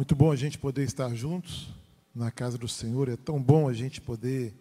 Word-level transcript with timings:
Muito 0.00 0.16
bom 0.16 0.32
a 0.32 0.36
gente 0.36 0.56
poder 0.56 0.84
estar 0.84 1.14
juntos 1.14 1.68
na 2.14 2.30
casa 2.30 2.56
do 2.56 2.66
Senhor. 2.66 3.06
É 3.10 3.18
tão 3.18 3.38
bom 3.38 3.68
a 3.68 3.74
gente 3.74 4.00
poder 4.00 4.54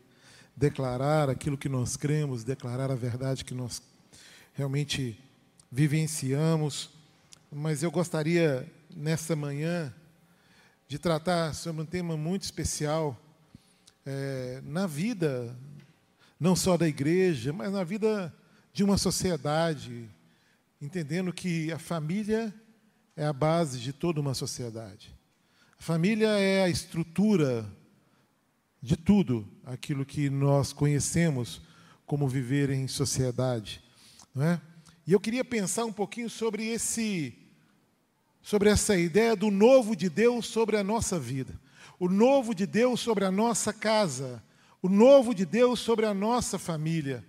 declarar 0.54 1.30
aquilo 1.30 1.58
que 1.58 1.70
nós 1.70 1.96
cremos, 1.96 2.44
declarar 2.44 2.92
a 2.92 2.96
verdade 2.96 3.46
que 3.46 3.54
nós 3.54 3.82
realmente 4.54 5.18
vivenciamos. 5.72 6.90
Mas 7.50 7.82
eu 7.82 7.90
gostaria, 7.90 8.70
nessa 8.94 9.34
manhã, 9.34 9.94
de 10.90 11.00
tratar 11.00 11.56
sobre 11.56 11.84
um 11.84 11.86
tema 11.86 12.18
muito 12.18 12.42
especial 12.42 13.18
é, 14.06 14.62
na 14.66 14.88
vida, 14.88 15.56
não 16.38 16.54
só 16.54 16.76
da 16.76 16.86
igreja, 16.86 17.54
mas 17.54 17.72
na 17.72 17.86
vida 17.86 18.36
de 18.74 18.84
uma 18.84 18.98
sociedade, 18.98 20.10
entendendo 20.82 21.32
que 21.32 21.72
a 21.72 21.80
família 21.80 22.54
é 23.16 23.26
a 23.26 23.32
base 23.32 23.80
de 23.80 23.94
toda 23.94 24.20
uma 24.20 24.34
sociedade. 24.34 25.18
A 25.80 25.84
família 25.84 26.28
é 26.28 26.64
a 26.64 26.70
estrutura 26.70 27.66
de 28.82 28.98
tudo 28.98 29.48
aquilo 29.66 30.06
que 30.06 30.30
nós 30.30 30.74
conhecemos 30.74 31.62
como 32.06 32.28
viver 32.28 32.70
em 32.70 32.86
sociedade, 32.86 33.82
não 34.36 34.46
é? 34.46 34.62
E 35.08 35.14
eu 35.14 35.20
queria 35.22 35.44
pensar 35.44 35.86
um 35.86 35.94
pouquinho 35.94 36.30
sobre 36.30 36.68
esse 36.68 37.34
sobre 38.42 38.70
essa 38.70 38.98
ideia 38.98 39.36
do 39.36 39.50
novo 39.50 39.96
de 39.96 40.10
Deus 40.10 40.48
sobre 40.48 40.76
a 40.76 40.84
nossa 40.84 41.18
vida, 41.18 41.58
o 41.98 42.10
novo 42.10 42.54
de 42.54 42.66
Deus 42.66 43.00
sobre 43.00 43.24
a 43.24 43.32
nossa 43.32 43.72
casa, 43.72 44.44
o 44.82 44.90
novo 44.90 45.34
de 45.34 45.46
Deus 45.46 45.80
sobre 45.80 46.06
a 46.06 46.14
nossa 46.14 46.60
família. 46.60 47.24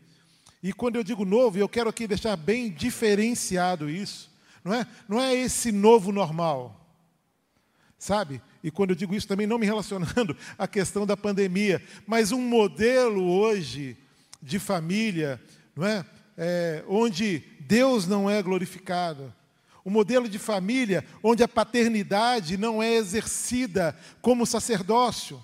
E 0.61 0.73
quando 0.73 0.97
eu 0.97 1.05
digo 1.05 1.25
novo, 1.25 1.57
eu 1.57 1.69
quero 1.69 1.89
aqui 1.89 2.07
deixar 2.07 2.37
bem 2.37 2.69
diferenciado 2.69 3.89
isso, 3.89 4.29
não 4.65 4.75
é? 4.75 4.87
Não 5.09 5.21
é 5.21 5.35
esse 5.35 5.71
novo 5.71 6.11
normal 6.11 6.80
sabe? 8.01 8.41
E 8.65 8.71
quando 8.71 8.91
eu 8.91 8.97
digo 8.97 9.15
isso 9.15 9.29
também 9.29 9.47
não 9.47 9.59
me 9.59 9.67
relacionando 9.67 10.35
à 10.59 10.67
questão 10.67 11.07
da 11.07 11.17
pandemia, 11.17 11.83
mas 12.07 12.33
um 12.33 12.41
modelo 12.41 13.23
hoje 13.23 13.97
de 14.43 14.59
família, 14.59 15.41
não 15.77 15.87
é? 15.87 16.05
é 16.37 16.83
onde 16.89 17.45
Deus 17.61 18.07
não 18.07 18.29
é 18.29 18.43
glorificado. 18.43 19.33
Um 19.85 19.91
modelo 19.91 20.29
de 20.29 20.39
família 20.39 21.05
onde 21.23 21.43
a 21.43 21.49
paternidade 21.49 22.57
não 22.57 22.83
é 22.83 22.95
exercida 22.95 23.95
como 24.23 24.47
sacerdócio. 24.47 25.43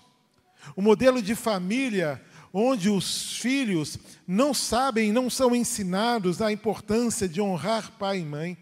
Um 0.77 0.83
modelo 0.83 1.21
de 1.21 1.35
família 1.35 2.21
onde 2.53 2.89
os 2.89 3.37
filhos 3.37 3.99
não 4.27 4.55
sabem, 4.55 5.13
não 5.13 5.29
são 5.29 5.55
ensinados 5.55 6.41
a 6.41 6.51
importância 6.51 7.29
de 7.29 7.39
honrar 7.39 7.93
pai 7.99 8.21
e 8.21 8.25
mãe. 8.25 8.57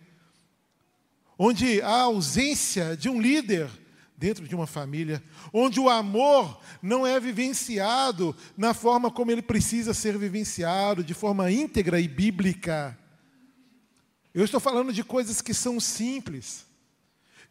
Onde 1.38 1.80
a 1.80 2.00
ausência 2.02 2.96
de 2.96 3.08
um 3.08 3.20
líder 3.20 3.70
dentro 4.16 4.46
de 4.46 4.54
uma 4.54 4.66
família, 4.66 5.22
onde 5.52 5.80
o 5.80 5.88
amor 5.88 6.60
não 6.80 7.06
é 7.06 7.18
vivenciado 7.18 8.34
na 8.56 8.72
forma 8.72 9.10
como 9.10 9.30
ele 9.30 9.42
precisa 9.42 9.92
ser 9.92 10.16
vivenciado, 10.16 11.02
de 11.02 11.14
forma 11.14 11.50
íntegra 11.50 12.00
e 12.00 12.06
bíblica. 12.06 12.96
Eu 14.32 14.44
estou 14.44 14.60
falando 14.60 14.92
de 14.92 15.02
coisas 15.02 15.40
que 15.40 15.52
são 15.52 15.78
simples. 15.80 16.66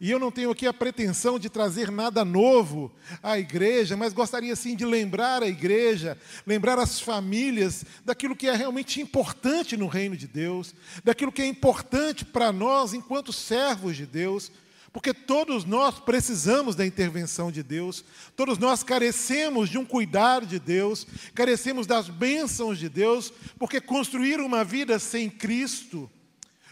E 0.00 0.10
eu 0.10 0.18
não 0.18 0.30
tenho 0.30 0.50
aqui 0.50 0.66
a 0.66 0.74
pretensão 0.74 1.38
de 1.38 1.48
trazer 1.48 1.90
nada 1.90 2.24
novo 2.24 2.92
à 3.22 3.38
igreja, 3.38 3.96
mas 3.96 4.12
gostaria 4.12 4.54
sim 4.56 4.74
de 4.74 4.84
lembrar 4.84 5.42
a 5.42 5.48
igreja, 5.48 6.18
lembrar 6.46 6.78
as 6.78 6.98
famílias 6.98 7.84
daquilo 8.04 8.34
que 8.34 8.48
é 8.48 8.54
realmente 8.54 9.00
importante 9.00 9.76
no 9.76 9.86
reino 9.86 10.16
de 10.16 10.26
Deus, 10.26 10.74
daquilo 11.04 11.32
que 11.32 11.42
é 11.42 11.46
importante 11.46 12.24
para 12.24 12.52
nós 12.52 12.92
enquanto 12.92 13.32
servos 13.32 13.96
de 13.96 14.04
Deus 14.04 14.50
porque 14.94 15.12
todos 15.12 15.64
nós 15.64 15.98
precisamos 15.98 16.76
da 16.76 16.86
intervenção 16.86 17.50
de 17.50 17.64
Deus, 17.64 18.04
todos 18.36 18.58
nós 18.58 18.84
carecemos 18.84 19.68
de 19.68 19.76
um 19.76 19.84
cuidado 19.84 20.46
de 20.46 20.60
Deus, 20.60 21.04
carecemos 21.34 21.84
das 21.84 22.08
bênçãos 22.08 22.78
de 22.78 22.88
Deus, 22.88 23.32
porque 23.58 23.80
construir 23.80 24.38
uma 24.38 24.62
vida 24.62 25.00
sem 25.00 25.28
Cristo, 25.28 26.08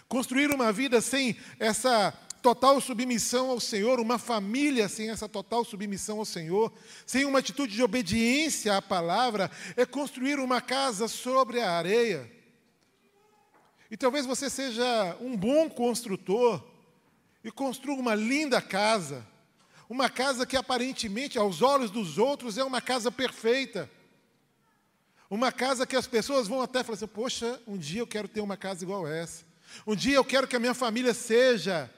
construir 0.06 0.54
uma 0.54 0.70
vida 0.72 1.00
sem 1.00 1.36
essa 1.58 2.12
total 2.40 2.80
submissão 2.80 3.50
ao 3.50 3.58
Senhor, 3.58 3.98
uma 3.98 4.20
família 4.20 4.88
sem 4.88 5.10
essa 5.10 5.28
total 5.28 5.64
submissão 5.64 6.20
ao 6.20 6.24
Senhor, 6.24 6.72
sem 7.04 7.24
uma 7.24 7.40
atitude 7.40 7.74
de 7.74 7.82
obediência 7.82 8.76
à 8.76 8.80
palavra, 8.80 9.50
é 9.76 9.84
construir 9.84 10.38
uma 10.38 10.60
casa 10.60 11.08
sobre 11.08 11.60
a 11.60 11.72
areia. 11.72 12.30
E 13.90 13.96
talvez 13.96 14.24
você 14.24 14.48
seja 14.48 15.16
um 15.20 15.36
bom 15.36 15.68
construtor, 15.68 16.71
e 17.44 17.50
construa 17.50 17.96
uma 17.96 18.14
linda 18.14 18.60
casa, 18.60 19.26
uma 19.88 20.08
casa 20.08 20.46
que 20.46 20.56
aparentemente, 20.56 21.38
aos 21.38 21.60
olhos 21.60 21.90
dos 21.90 22.18
outros, 22.18 22.56
é 22.56 22.64
uma 22.64 22.80
casa 22.80 23.10
perfeita. 23.10 23.90
Uma 25.28 25.50
casa 25.50 25.86
que 25.86 25.96
as 25.96 26.06
pessoas 26.06 26.46
vão 26.46 26.60
até 26.60 26.82
falar 26.82 26.96
assim: 26.96 27.06
Poxa, 27.06 27.60
um 27.66 27.76
dia 27.76 28.00
eu 28.00 28.06
quero 28.06 28.28
ter 28.28 28.40
uma 28.40 28.56
casa 28.56 28.84
igual 28.84 29.06
essa. 29.08 29.44
Um 29.86 29.96
dia 29.96 30.16
eu 30.16 30.24
quero 30.24 30.46
que 30.46 30.56
a 30.56 30.60
minha 30.60 30.74
família 30.74 31.14
seja 31.14 31.90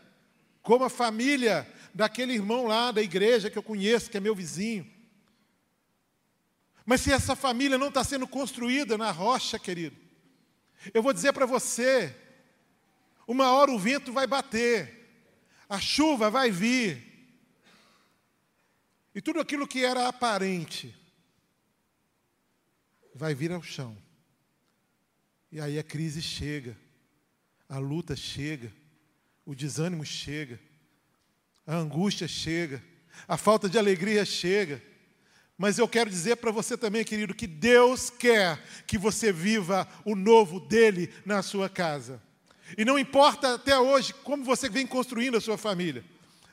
como 0.63 0.85
a 0.85 0.91
família 0.91 1.69
daquele 1.93 2.33
irmão 2.33 2.67
lá 2.67 2.91
da 2.91 3.03
igreja 3.03 3.51
que 3.51 3.59
eu 3.59 3.63
conheço, 3.63 4.11
que 4.11 4.17
é 4.17 4.21
meu 4.21 4.35
vizinho. 4.35 4.89
Mas 6.87 7.01
se 7.01 7.13
essa 7.13 7.35
família 7.35 7.79
não 7.79 7.89
está 7.89 8.05
sendo 8.05 8.27
construída 8.27 8.97
na 8.99 9.11
rocha, 9.11 9.59
querido, 9.59 9.97
eu 10.93 11.03
vou 11.03 11.13
dizer 11.13 11.33
para 11.33 11.47
você: 11.47 12.15
uma 13.27 13.53
hora 13.53 13.71
o 13.71 13.79
vento 13.79 14.13
vai 14.13 14.27
bater, 14.27 15.04
a 15.75 15.81
chuva 15.81 16.31
vai 16.31 16.51
vir. 16.51 17.03
E 19.15 19.21
tudo 19.21 19.41
aquilo 19.41 19.67
que 19.67 19.85
era 19.85 20.09
aparente 20.09 20.95
vai 23.15 23.35
vir 23.35 23.53
ao 23.53 23.63
chão. 23.63 23.97
E 25.51 25.61
aí 25.61 25.79
a 25.79 25.83
crise 25.83 26.21
chega, 26.21 26.77
a 27.69 27.79
luta 27.79 28.17
chega, 28.17 28.73
o 29.45 29.55
desânimo 29.55 30.05
chega, 30.05 30.59
a 31.67 31.77
angústia 31.77 32.27
chega, 32.27 32.83
a 33.29 33.37
falta 33.37 33.69
de 33.69 33.79
alegria 33.79 34.25
chega. 34.25 34.83
Mas 35.57 35.79
eu 35.79 35.87
quero 35.89 36.11
dizer 36.11 36.37
para 36.37 36.51
você 36.51 36.77
também, 36.77 37.05
querido, 37.05 37.35
que 37.35 37.47
Deus 37.47 38.11
quer 38.11 38.61
que 38.87 38.99
você 38.99 39.33
viva 39.33 39.89
o 40.05 40.17
novo 40.17 40.59
dele 40.59 41.13
na 41.25 41.43
sua 41.43 41.69
casa. 41.69 42.21
E 42.77 42.85
não 42.85 42.99
importa 42.99 43.55
até 43.55 43.79
hoje 43.79 44.13
como 44.25 44.45
você 44.45 44.69
vem 44.69 44.87
construindo 44.87 45.37
a 45.37 45.41
sua 45.41 45.59
família. 45.59 46.05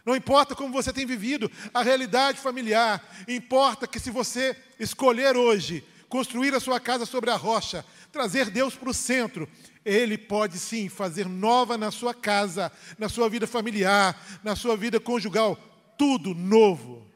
Não 0.05 0.15
importa 0.15 0.55
como 0.55 0.73
você 0.73 0.91
tem 0.91 1.05
vivido 1.05 1.49
a 1.73 1.83
realidade 1.83 2.39
familiar. 2.39 3.03
Importa 3.27 3.87
que 3.87 3.99
se 3.99 4.09
você 4.09 4.55
escolher 4.79 5.37
hoje 5.37 5.83
construir 6.09 6.53
a 6.53 6.59
sua 6.59 6.79
casa 6.79 7.05
sobre 7.05 7.29
a 7.29 7.37
rocha, 7.37 7.85
trazer 8.11 8.49
Deus 8.49 8.75
para 8.75 8.89
o 8.89 8.93
centro, 8.93 9.47
Ele 9.85 10.17
pode 10.17 10.59
sim 10.59 10.89
fazer 10.89 11.25
nova 11.27 11.77
na 11.77 11.89
sua 11.91 12.13
casa, 12.13 12.71
na 12.97 13.07
sua 13.07 13.29
vida 13.29 13.47
familiar, 13.47 14.21
na 14.43 14.55
sua 14.55 14.75
vida 14.75 14.99
conjugal, 14.99 15.57
tudo 15.97 16.35
novo. 16.35 17.07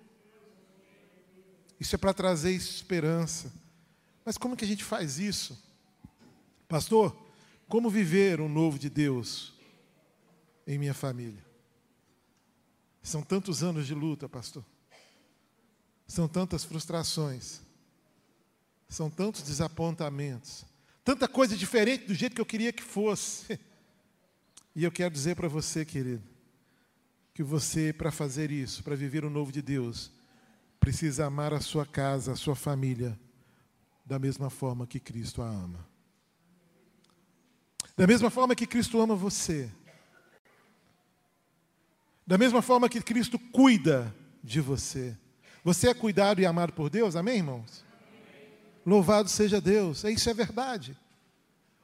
Isso 1.80 1.96
é 1.96 1.98
para 1.98 2.14
trazer 2.14 2.52
esperança. 2.52 3.52
Mas 4.24 4.38
como 4.38 4.56
que 4.56 4.64
a 4.64 4.68
gente 4.68 4.84
faz 4.84 5.20
isso? 5.20 5.62
Pastor, 6.68 7.16
como 7.68 7.90
viver 7.90 8.40
o 8.40 8.48
novo 8.48 8.78
de 8.78 8.90
Deus 8.90 9.54
em 10.68 10.78
minha 10.78 10.94
família? 10.94 11.44
São 13.02 13.22
tantos 13.22 13.64
anos 13.64 13.86
de 13.86 13.94
luta, 13.94 14.28
pastor. 14.28 14.66
São 16.08 16.28
tantas 16.28 16.64
frustrações. 16.64 17.62
São 18.88 19.10
tantos 19.10 19.42
desapontamentos. 19.44 20.66
Tanta 21.04 21.28
coisa 21.28 21.56
diferente 21.56 22.06
do 22.06 22.16
jeito 22.16 22.34
que 22.36 22.42
eu 22.42 22.46
queria 22.46 22.74
que 22.74 22.84
fosse. 22.84 23.60
E 24.76 24.84
eu 24.84 24.92
quero 24.92 25.14
dizer 25.14 25.36
para 25.36 25.48
você, 25.48 25.86
querido, 25.86 26.24
que 27.34 27.44
você, 27.44 27.94
para 27.94 28.12
fazer 28.12 28.52
isso, 28.52 28.84
para 28.84 28.96
viver 28.96 29.24
o 29.24 29.30
novo 29.30 29.52
de 29.52 29.62
Deus, 29.62 30.12
precisa 30.80 31.26
amar 31.26 31.54
a 31.54 31.62
sua 31.62 31.86
casa, 31.86 32.32
a 32.32 32.36
sua 32.36 32.56
família, 32.56 33.18
da 34.06 34.20
mesma 34.20 34.50
forma 34.50 34.86
que 34.86 35.00
Cristo 35.00 35.42
a 35.42 35.48
ama. 35.48 35.95
Da 37.98 38.06
mesma 38.06 38.30
forma 38.30 38.56
que 38.56 38.68
Cristo 38.68 39.00
ama 39.00 39.16
você. 39.16 39.72
Da 42.28 42.38
mesma 42.38 42.62
forma 42.62 42.90
que 42.90 43.02
Cristo 43.02 43.40
cuida 43.40 44.14
de 44.44 44.60
você. 44.60 45.16
Você 45.64 45.90
é 45.90 45.94
cuidado 45.94 46.42
e 46.42 46.46
amado 46.46 46.74
por 46.74 46.90
Deus, 46.90 47.16
amém, 47.16 47.38
irmãos? 47.38 47.86
Louvado 48.86 49.30
seja 49.30 49.62
Deus, 49.62 50.04
é 50.04 50.12
isso 50.12 50.30
é 50.30 50.34
verdade. 50.34 50.98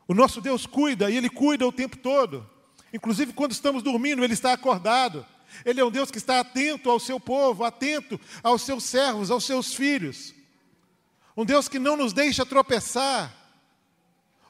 O 0.08 0.14
nosso 0.14 0.42
Deus 0.42 0.66
cuida 0.66 1.10
e 1.10 1.16
Ele 1.16 1.30
cuida 1.30 1.66
o 1.66 1.72
tempo 1.72 1.98
todo. 1.98 2.48
Inclusive 2.94 3.34
quando 3.34 3.54
estamos 3.54 3.82
dormindo, 3.82 4.24
Ele 4.24 4.34
está 4.34 4.54
acordado. 4.54 5.26
Ele 5.66 5.80
é 5.80 5.86
um 5.86 5.92
Deus 5.92 6.12
que 6.12 6.18
está 6.18 6.40
atento 6.40 6.90
ao 6.90 7.00
seu 7.00 7.20
povo, 7.20 7.64
atento 7.64 8.20
aos 8.44 8.64
seus 8.64 8.84
servos, 8.84 9.32
aos 9.32 9.46
seus 9.46 9.74
filhos. 9.74 10.34
Um 11.36 11.46
Deus 11.46 11.68
que 11.68 11.80
não 11.80 11.96
nos 11.96 12.14
deixa 12.14 12.46
tropeçar. 12.46 13.41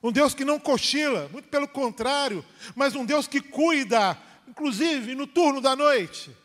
Um 0.03 0.11
Deus 0.11 0.33
que 0.33 0.43
não 0.43 0.59
cochila, 0.59 1.29
muito 1.29 1.47
pelo 1.47 1.67
contrário, 1.67 2.43
mas 2.75 2.95
um 2.95 3.05
Deus 3.05 3.27
que 3.27 3.39
cuida, 3.39 4.17
inclusive 4.47 5.13
no 5.13 5.27
turno 5.27 5.61
da 5.61 5.75
noite. 5.75 6.35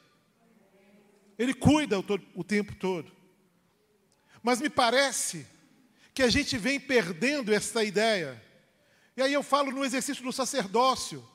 Ele 1.38 1.54
cuida 1.54 1.98
o, 1.98 2.02
todo, 2.02 2.22
o 2.34 2.44
tempo 2.44 2.74
todo. 2.74 3.10
Mas 4.42 4.60
me 4.60 4.68
parece 4.68 5.46
que 6.14 6.22
a 6.22 6.28
gente 6.28 6.56
vem 6.56 6.78
perdendo 6.78 7.52
essa 7.52 7.82
ideia. 7.82 8.42
E 9.16 9.22
aí 9.22 9.32
eu 9.32 9.42
falo 9.42 9.70
no 9.70 9.84
exercício 9.84 10.22
do 10.22 10.32
sacerdócio. 10.32 11.26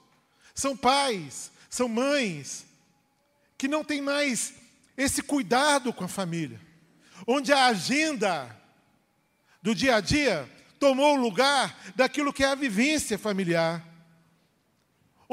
São 0.53 0.77
pais, 0.77 1.51
são 1.69 1.87
mães, 1.87 2.65
que 3.57 3.67
não 3.67 3.83
têm 3.83 4.01
mais 4.01 4.53
esse 4.95 5.21
cuidado 5.21 5.91
com 5.93 6.03
a 6.03 6.07
família. 6.07 6.59
Onde 7.25 7.51
a 7.53 7.65
agenda 7.65 8.55
do 9.61 9.75
dia 9.75 9.95
a 9.95 10.01
dia 10.01 10.49
tomou 10.81 11.15
o 11.15 11.21
lugar 11.21 11.79
daquilo 11.95 12.33
que 12.33 12.43
é 12.43 12.47
a 12.47 12.55
vivência 12.55 13.17
familiar 13.17 13.89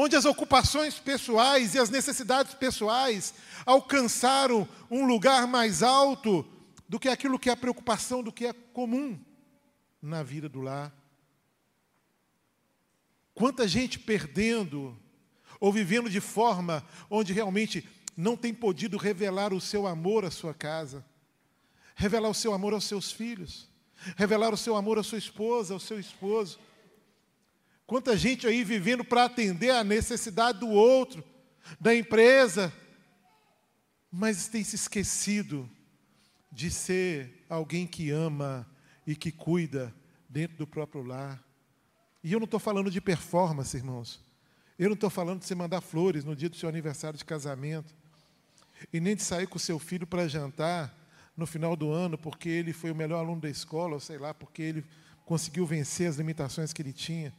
onde 0.01 0.15
as 0.15 0.25
ocupações 0.25 0.97
pessoais 1.01 1.75
e 1.75 1.79
as 1.81 1.91
necessidades 1.91 2.55
pessoais 2.55 3.35
alcançaram 3.67 4.69
um 4.89 5.05
lugar 5.05 5.45
mais 5.49 5.83
alto 5.83 6.47
do 6.89 7.01
que 7.01 7.09
aquilo 7.09 7.37
que 7.37 7.51
é 7.51 7.53
a 7.53 7.57
preocupação 7.57 8.23
do 8.23 8.33
que 8.33 8.47
é 8.47 8.53
comum 8.53 9.19
na 10.01 10.23
vida 10.23 10.49
do 10.49 10.61
lar. 10.61 10.95
Quanta 13.35 13.67
gente 13.67 13.99
perdendo 13.99 14.97
ou 15.59 15.73
vivendo 15.73 16.09
de 16.09 16.21
forma 16.21 16.87
onde 17.11 17.33
realmente 17.33 17.85
não 18.17 18.37
tem 18.37 18.55
podido 18.55 18.97
revelar 18.97 19.53
o 19.53 19.61
seu 19.61 19.85
amor 19.85 20.25
à 20.25 20.31
sua 20.31 20.55
casa, 20.55 21.05
revelar 21.97 22.29
o 22.29 22.35
seu 22.35 22.55
amor 22.55 22.73
aos 22.73 22.85
seus 22.85 23.11
filhos, 23.11 23.68
revelar 24.17 24.53
o 24.53 24.57
seu 24.57 24.77
amor 24.77 24.99
à 24.99 25.03
sua 25.03 25.19
esposa, 25.19 25.75
ao 25.75 25.81
seu 25.81 25.99
esposo. 25.99 26.59
Quanta 27.87 28.17
gente 28.17 28.47
aí 28.47 28.63
vivendo 28.63 29.05
para 29.05 29.25
atender 29.25 29.71
a 29.71 29.83
necessidade 29.83 30.61
do 30.61 30.69
outro, 30.69 31.25
da 31.81 31.95
empresa, 31.95 32.73
mas 34.11 34.49
tem 34.49 34.63
se 34.63 34.77
esquecido 34.77 35.69
de 36.51 36.71
ser 36.71 37.45
alguém 37.49 37.87
que 37.87 38.11
ama 38.11 38.69
e 39.07 39.15
que 39.17 39.33
cuida 39.33 39.95
dentro 40.29 40.57
do 40.59 40.67
próprio 40.67 41.03
lar. 41.03 41.43
E 42.23 42.33
eu 42.33 42.39
não 42.39 42.45
estou 42.45 42.61
falando 42.61 42.91
de 42.91 43.01
performance, 43.01 43.77
irmãos. 43.77 44.21
Eu 44.79 44.89
não 44.89 44.95
estou 44.95 45.11
falando 45.11 45.41
de 45.41 45.47
você 45.47 45.55
mandar 45.55 45.81
flores 45.81 46.25
no 46.25 46.37
dia 46.37 46.49
do 46.49 46.57
seu 46.57 46.69
aniversário 46.69 47.19
de 47.19 47.25
casamento. 47.25 47.95
E 48.93 49.01
nem 49.01 49.17
de 49.17 49.23
sair 49.23 49.47
com 49.47 49.59
seu 49.59 49.79
filho 49.79 50.07
para 50.07 50.29
jantar 50.29 50.95
no 51.39 51.47
final 51.47 51.77
do 51.77 51.93
ano, 51.93 52.19
porque 52.19 52.49
ele 52.49 52.73
foi 52.73 52.91
o 52.91 52.95
melhor 52.97 53.21
aluno 53.21 53.41
da 53.41 53.49
escola, 53.49 53.95
ou 53.95 54.01
sei 54.01 54.19
lá, 54.19 54.35
porque 54.35 54.61
ele 54.61 54.85
conseguiu 55.25 55.65
vencer 55.65 56.09
as 56.09 56.17
limitações 56.17 56.73
que 56.73 56.83
ele 56.83 56.93
tinha. 56.93 57.33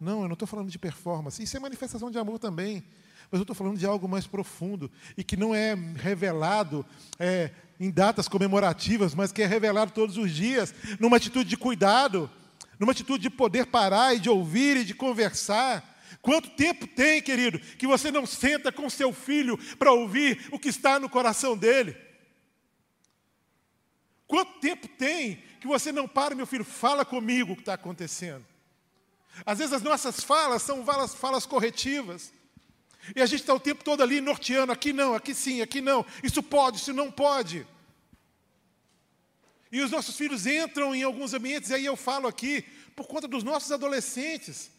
Não, 0.00 0.22
eu 0.22 0.28
não 0.28 0.32
estou 0.32 0.48
falando 0.48 0.70
de 0.70 0.78
performance. 0.78 1.42
Isso 1.42 1.54
é 1.54 1.60
manifestação 1.60 2.10
de 2.10 2.18
amor 2.18 2.38
também. 2.38 2.82
Mas 3.30 3.38
eu 3.38 3.42
estou 3.42 3.54
falando 3.54 3.76
de 3.76 3.84
algo 3.84 4.08
mais 4.08 4.26
profundo 4.26 4.90
e 5.18 5.22
que 5.22 5.36
não 5.36 5.54
é 5.54 5.74
revelado 5.74 6.86
é, 7.18 7.50
em 7.78 7.90
datas 7.90 8.26
comemorativas, 8.26 9.14
mas 9.14 9.32
que 9.32 9.42
é 9.42 9.46
revelado 9.46 9.92
todos 9.92 10.16
os 10.16 10.30
dias, 10.30 10.74
numa 10.98 11.18
atitude 11.18 11.50
de 11.50 11.58
cuidado, 11.58 12.30
numa 12.78 12.92
atitude 12.92 13.24
de 13.24 13.30
poder 13.30 13.66
parar 13.66 14.14
e 14.14 14.20
de 14.20 14.30
ouvir 14.30 14.78
e 14.78 14.84
de 14.84 14.94
conversar. 14.94 15.94
Quanto 16.22 16.48
tempo 16.50 16.86
tem, 16.86 17.20
querido, 17.20 17.58
que 17.58 17.86
você 17.86 18.10
não 18.10 18.24
senta 18.24 18.72
com 18.72 18.88
seu 18.88 19.12
filho 19.12 19.58
para 19.76 19.92
ouvir 19.92 20.48
o 20.50 20.58
que 20.58 20.70
está 20.70 20.98
no 20.98 21.10
coração 21.10 21.54
dele? 21.54 22.05
Quanto 24.26 24.58
tempo 24.60 24.88
tem 24.88 25.42
que 25.60 25.66
você 25.66 25.92
não 25.92 26.08
para, 26.08 26.34
meu 26.34 26.46
filho, 26.46 26.64
fala 26.64 27.04
comigo 27.04 27.52
o 27.52 27.56
que 27.56 27.62
está 27.62 27.74
acontecendo? 27.74 28.44
Às 29.44 29.58
vezes 29.58 29.72
as 29.72 29.82
nossas 29.82 30.22
falas 30.22 30.62
são 30.62 30.84
falas, 30.84 31.14
falas 31.14 31.46
corretivas. 31.46 32.32
E 33.14 33.22
a 33.22 33.26
gente 33.26 33.40
está 33.40 33.54
o 33.54 33.60
tempo 33.60 33.84
todo 33.84 34.02
ali 34.02 34.20
norteando, 34.20 34.72
aqui 34.72 34.92
não, 34.92 35.14
aqui 35.14 35.34
sim, 35.34 35.60
aqui 35.60 35.80
não, 35.80 36.04
isso 36.22 36.42
pode, 36.42 36.78
isso 36.78 36.92
não 36.92 37.10
pode. 37.10 37.66
E 39.70 39.80
os 39.80 39.90
nossos 39.90 40.16
filhos 40.16 40.46
entram 40.46 40.94
em 40.94 41.02
alguns 41.02 41.32
ambientes, 41.32 41.70
e 41.70 41.74
aí 41.74 41.84
eu 41.84 41.96
falo 41.96 42.26
aqui, 42.26 42.62
por 42.96 43.06
conta 43.06 43.28
dos 43.28 43.44
nossos 43.44 43.70
adolescentes. 43.70 44.70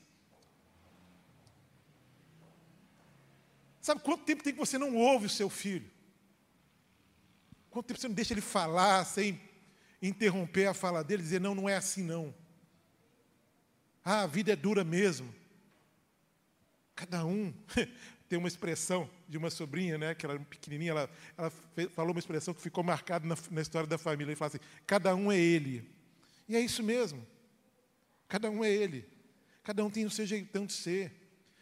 Sabe 3.82 4.02
quanto 4.02 4.26
tempo 4.26 4.44
tem 4.44 4.52
que 4.52 4.60
você 4.60 4.78
não 4.78 4.96
ouve 4.96 5.28
o 5.28 5.30
seu 5.30 5.50
filho? 5.50 5.90
Quanto 7.78 7.86
tempo 7.86 8.00
você 8.00 8.08
não 8.08 8.16
deixa 8.16 8.34
ele 8.34 8.42
falar 8.42 9.06
sem 9.06 9.40
interromper 10.02 10.66
a 10.66 10.74
fala 10.74 11.04
dele 11.04 11.22
dizer, 11.22 11.40
não, 11.40 11.54
não 11.54 11.70
é 11.70 11.76
assim 11.76 12.02
não. 12.02 12.34
Ah, 14.04 14.24
a 14.24 14.26
vida 14.26 14.52
é 14.52 14.56
dura 14.56 14.84
mesmo. 14.84 15.32
Cada 16.96 17.24
um 17.24 17.54
tem 18.28 18.40
uma 18.40 18.48
expressão 18.48 19.08
de 19.30 19.38
uma 19.38 19.52
sobrinha, 19.52 19.96
né, 19.96 20.16
que 20.16 20.26
era 20.26 20.40
pequenininha, 20.40 20.90
ela, 20.90 21.10
ela 21.38 21.52
falou 21.92 22.14
uma 22.14 22.20
expressão 22.20 22.52
que 22.52 22.64
ficou 22.64 22.84
marcada 22.84 23.28
na, 23.28 23.38
na 23.52 23.62
história 23.62 23.88
da 23.88 24.00
família. 24.00 24.32
Ele 24.32 24.36
fala 24.36 24.50
assim: 24.50 24.66
cada 24.88 25.14
um 25.14 25.32
é 25.32 25.38
ele. 25.38 25.88
E 26.50 26.56
é 26.56 26.60
isso 26.60 26.82
mesmo. 26.82 27.24
Cada 28.28 28.50
um 28.50 28.66
é 28.66 28.72
ele. 28.72 29.08
Cada 29.62 29.86
um 29.86 29.90
tem 29.92 30.04
o 30.04 30.10
seu 30.10 30.26
jeitão 30.26 30.66
de 30.66 30.74
ser. 30.74 31.12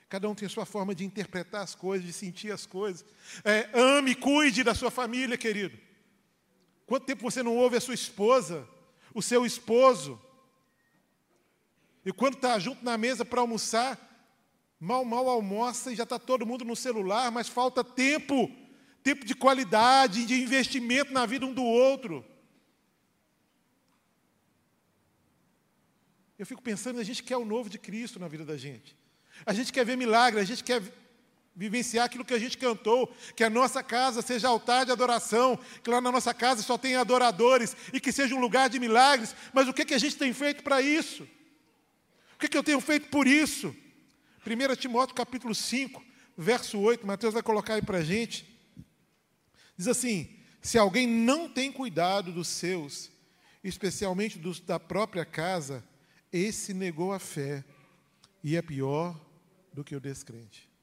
Cada 0.08 0.30
um 0.30 0.34
tem 0.34 0.46
a 0.46 0.50
sua 0.50 0.66
forma 0.66 0.96
de 0.96 1.04
interpretar 1.04 1.62
as 1.62 1.76
coisas, 1.76 2.08
de 2.08 2.14
sentir 2.14 2.54
as 2.54 2.66
coisas. 2.66 3.04
É, 3.44 3.70
ame, 3.78 4.16
cuide 4.16 4.64
da 4.64 4.74
sua 4.74 4.90
família, 4.90 5.38
querido. 5.38 5.84
Quanto 6.86 7.06
tempo 7.06 7.24
você 7.24 7.42
não 7.42 7.56
ouve 7.56 7.78
a 7.78 7.82
sua 7.82 7.94
esposa, 7.94 8.68
o 9.14 9.22
seu 9.22 9.46
esposo, 9.46 10.22
e 12.06 12.14
quando 12.14 12.36
está 12.36 12.60
junto 12.60 12.86
na 12.86 12.98
mesa 12.98 13.26
para 13.26 13.42
almoçar, 13.42 14.00
mal, 14.80 15.04
mal 15.04 15.28
almoça 15.28 15.92
e 15.92 15.96
já 15.96 16.04
está 16.04 16.20
todo 16.20 16.46
mundo 16.46 16.64
no 16.64 16.76
celular, 16.76 17.32
mas 17.32 17.50
falta 17.50 17.84
tempo, 17.84 18.52
tempo 19.02 19.26
de 19.26 19.34
qualidade, 19.34 20.26
de 20.26 20.40
investimento 20.40 21.12
na 21.12 21.26
vida 21.26 21.48
um 21.48 21.54
do 21.54 21.64
outro. 21.64 22.24
Eu 26.38 26.46
fico 26.46 26.62
pensando, 26.62 27.00
a 27.00 27.04
gente 27.04 27.24
quer 27.24 27.38
o 27.38 27.46
novo 27.46 27.70
de 27.70 27.80
Cristo 27.80 28.20
na 28.20 28.28
vida 28.28 28.46
da 28.46 28.56
gente. 28.56 28.96
A 29.44 29.54
gente 29.54 29.74
quer 29.74 29.84
ver 29.84 29.98
milagre, 29.98 30.40
a 30.40 30.44
gente 30.44 30.64
quer 30.64 30.82
vivenciar 31.56 32.06
aquilo 32.06 32.25
que 32.25 32.34
a 32.34 32.40
gente 32.40 32.57
cantou, 32.57 33.16
que 33.36 33.44
a 33.44 33.50
nossa 33.50 33.81
casa 33.81 34.22
seja 34.22 34.50
altar 34.50 34.86
de 34.86 34.92
adoração, 34.92 35.57
que 35.81 35.90
lá 35.90 36.02
na 36.02 36.12
nossa 36.12 36.34
casa 36.34 36.62
só 36.62 36.78
tenha 36.78 37.00
adoradores 37.00 37.75
e 37.94 38.00
que 38.00 38.12
seja 38.12 38.36
um 38.36 38.40
lugar 38.40 38.69
de 38.69 38.80
milagres. 38.80 39.36
Mas 39.54 39.68
o 39.68 39.74
que, 39.74 39.86
que 39.86 39.94
a 39.94 39.98
gente 39.98 40.18
tem 40.18 40.34
feito 40.34 40.63
para 40.63 40.81
isso? 40.81 41.24
O 42.36 42.40
que, 42.40 42.50
que 42.50 42.57
eu 42.57 42.63
tenho 42.63 42.81
feito 42.81 43.10
por 43.10 43.25
isso? 43.25 43.74
1 44.46 44.75
Timóteo 44.75 45.16
capítulo 45.16 45.56
5, 45.56 46.04
verso 46.38 46.78
8, 46.78 47.07
Mateus 47.07 47.34
vai 47.34 47.42
colocar 47.42 47.75
aí 47.75 47.81
para 47.81 48.00
a 48.00 48.04
gente. 48.04 48.46
Diz 49.78 49.88
assim: 49.88 50.30
se 50.62 50.78
alguém 50.78 51.08
não 51.08 51.48
tem 51.48 51.72
cuidado 51.72 52.32
dos 52.32 52.50
seus, 52.50 53.10
especialmente 53.63 54.38
dos 54.38 54.60
da 54.60 54.80
própria 54.80 55.24
casa, 55.24 55.84
esse 56.32 56.74
negou 56.74 57.13
a 57.13 57.20
fé 57.20 57.63
e 58.44 58.56
é 58.56 58.62
pior 58.62 59.20
do 59.74 59.84
que 59.84 59.96
o 59.96 60.00
descrente. 60.00 60.75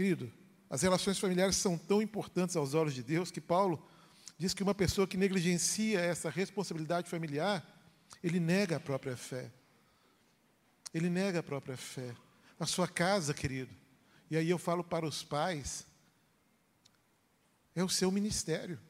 Querido, 0.00 0.32
as 0.70 0.80
relações 0.80 1.18
familiares 1.18 1.56
são 1.56 1.76
tão 1.76 2.00
importantes 2.00 2.56
aos 2.56 2.72
olhos 2.72 2.94
de 2.94 3.02
Deus 3.02 3.30
que 3.30 3.38
Paulo 3.38 3.86
diz 4.38 4.54
que 4.54 4.62
uma 4.62 4.74
pessoa 4.74 5.06
que 5.06 5.18
negligencia 5.18 6.00
essa 6.00 6.30
responsabilidade 6.30 7.06
familiar 7.06 7.62
ele 8.22 8.40
nega 8.40 8.76
a 8.76 8.80
própria 8.80 9.14
fé. 9.14 9.52
Ele 10.94 11.10
nega 11.10 11.40
a 11.40 11.42
própria 11.42 11.76
fé. 11.76 12.16
A 12.58 12.64
sua 12.64 12.88
casa, 12.88 13.34
querido. 13.34 13.76
E 14.30 14.38
aí 14.38 14.48
eu 14.48 14.56
falo 14.56 14.82
para 14.82 15.04
os 15.04 15.22
pais, 15.22 15.86
é 17.74 17.84
o 17.84 17.88
seu 17.90 18.10
ministério. 18.10 18.80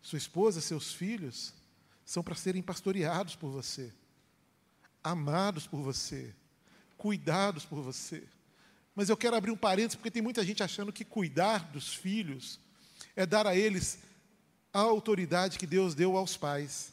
Sua 0.00 0.18
esposa, 0.18 0.60
seus 0.60 0.94
filhos, 0.94 1.52
são 2.04 2.22
para 2.22 2.36
serem 2.36 2.62
pastoreados 2.62 3.34
por 3.34 3.50
você, 3.50 3.92
amados 5.02 5.66
por 5.66 5.82
você, 5.82 6.32
cuidados 7.02 7.64
por 7.64 7.82
você. 7.82 8.22
Mas 8.94 9.08
eu 9.08 9.16
quero 9.16 9.34
abrir 9.34 9.50
um 9.50 9.56
parênteses, 9.56 9.96
porque 9.96 10.10
tem 10.10 10.22
muita 10.22 10.44
gente 10.44 10.62
achando 10.62 10.92
que 10.92 11.04
cuidar 11.04 11.68
dos 11.72 11.92
filhos 11.92 12.60
é 13.16 13.26
dar 13.26 13.44
a 13.44 13.56
eles 13.56 13.98
a 14.72 14.78
autoridade 14.78 15.58
que 15.58 15.66
Deus 15.66 15.96
deu 15.96 16.16
aos 16.16 16.36
pais. 16.36 16.92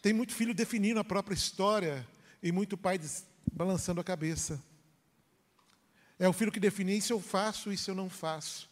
Tem 0.00 0.14
muito 0.14 0.32
filho 0.32 0.54
definindo 0.54 1.00
a 1.00 1.04
própria 1.04 1.34
história 1.34 2.08
e 2.42 2.50
muito 2.50 2.78
pai 2.78 2.98
balançando 3.52 4.00
a 4.00 4.04
cabeça. 4.04 4.58
É 6.18 6.26
o 6.26 6.32
filho 6.32 6.50
que 6.50 6.58
define 6.58 6.96
isso 6.96 7.12
eu 7.12 7.20
faço, 7.20 7.70
isso 7.70 7.90
eu 7.90 7.94
não 7.94 8.08
faço. 8.08 8.70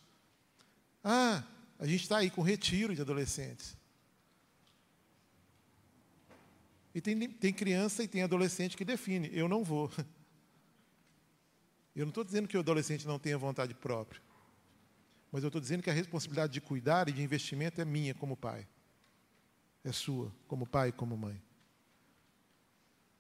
Ah, 1.04 1.42
a 1.78 1.86
gente 1.86 2.04
está 2.04 2.16
aí 2.16 2.30
com 2.30 2.40
retiro 2.40 2.94
de 2.94 3.02
adolescentes. 3.02 3.76
E 6.94 7.00
tem, 7.00 7.28
tem 7.30 7.52
criança 7.52 8.02
e 8.02 8.08
tem 8.08 8.22
adolescente 8.22 8.76
que 8.76 8.84
define, 8.84 9.30
eu 9.32 9.48
não 9.48 9.62
vou. 9.62 9.90
Eu 11.94 12.06
não 12.06 12.10
estou 12.10 12.22
dizendo 12.22 12.46
que 12.46 12.56
o 12.56 12.60
adolescente 12.60 13.06
não 13.06 13.18
tenha 13.18 13.36
vontade 13.36 13.74
própria. 13.74 14.22
Mas 15.32 15.42
eu 15.42 15.48
estou 15.48 15.60
dizendo 15.60 15.82
que 15.82 15.90
a 15.90 15.92
responsabilidade 15.92 16.52
de 16.52 16.60
cuidar 16.60 17.08
e 17.08 17.12
de 17.12 17.20
investimento 17.20 17.80
é 17.80 17.84
minha 17.84 18.14
como 18.14 18.36
pai. 18.36 18.66
É 19.84 19.92
sua, 19.92 20.32
como 20.46 20.66
pai 20.66 20.88
e 20.88 20.92
como 20.92 21.16
mãe. 21.16 21.42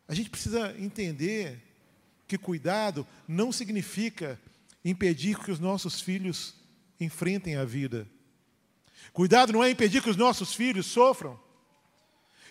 A 0.06 0.14
gente 0.14 0.30
precisa 0.30 0.74
entender 0.78 1.62
que 2.26 2.38
cuidado 2.38 3.06
não 3.26 3.52
significa 3.52 4.40
impedir 4.84 5.38
que 5.38 5.50
os 5.50 5.58
nossos 5.58 6.00
filhos 6.00 6.54
enfrentem 6.98 7.56
a 7.56 7.64
vida. 7.64 8.08
Cuidado 9.12 9.52
não 9.52 9.64
é 9.64 9.70
impedir 9.70 10.02
que 10.02 10.10
os 10.10 10.16
nossos 10.16 10.54
filhos 10.54 10.86
sofram. 10.86 11.38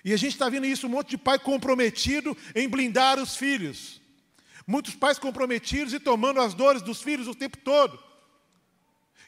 E 0.03 0.13
a 0.13 0.18
gente 0.18 0.34
está 0.34 0.50
vendo 0.50 0.65
isso, 0.65 0.88
um 0.88 0.89
monte 0.89 1.10
de 1.10 1.18
pai 1.18 1.38
comprometido 1.38 2.36
em 2.56 2.68
blindar 2.70 3.20
os 3.20 3.36
filhos. 3.36 4.01
Muitos 4.65 4.96
pais 4.96 5.18
comprometidos 5.18 5.94
e 5.94 6.00
tomando 6.00 6.39
as 6.39 6.53
dores 6.53 6.82
dos 6.82 7.01
filhos 7.01 7.27
o 7.27 7.36
tempo 7.36 7.58
todo. 7.58 8.01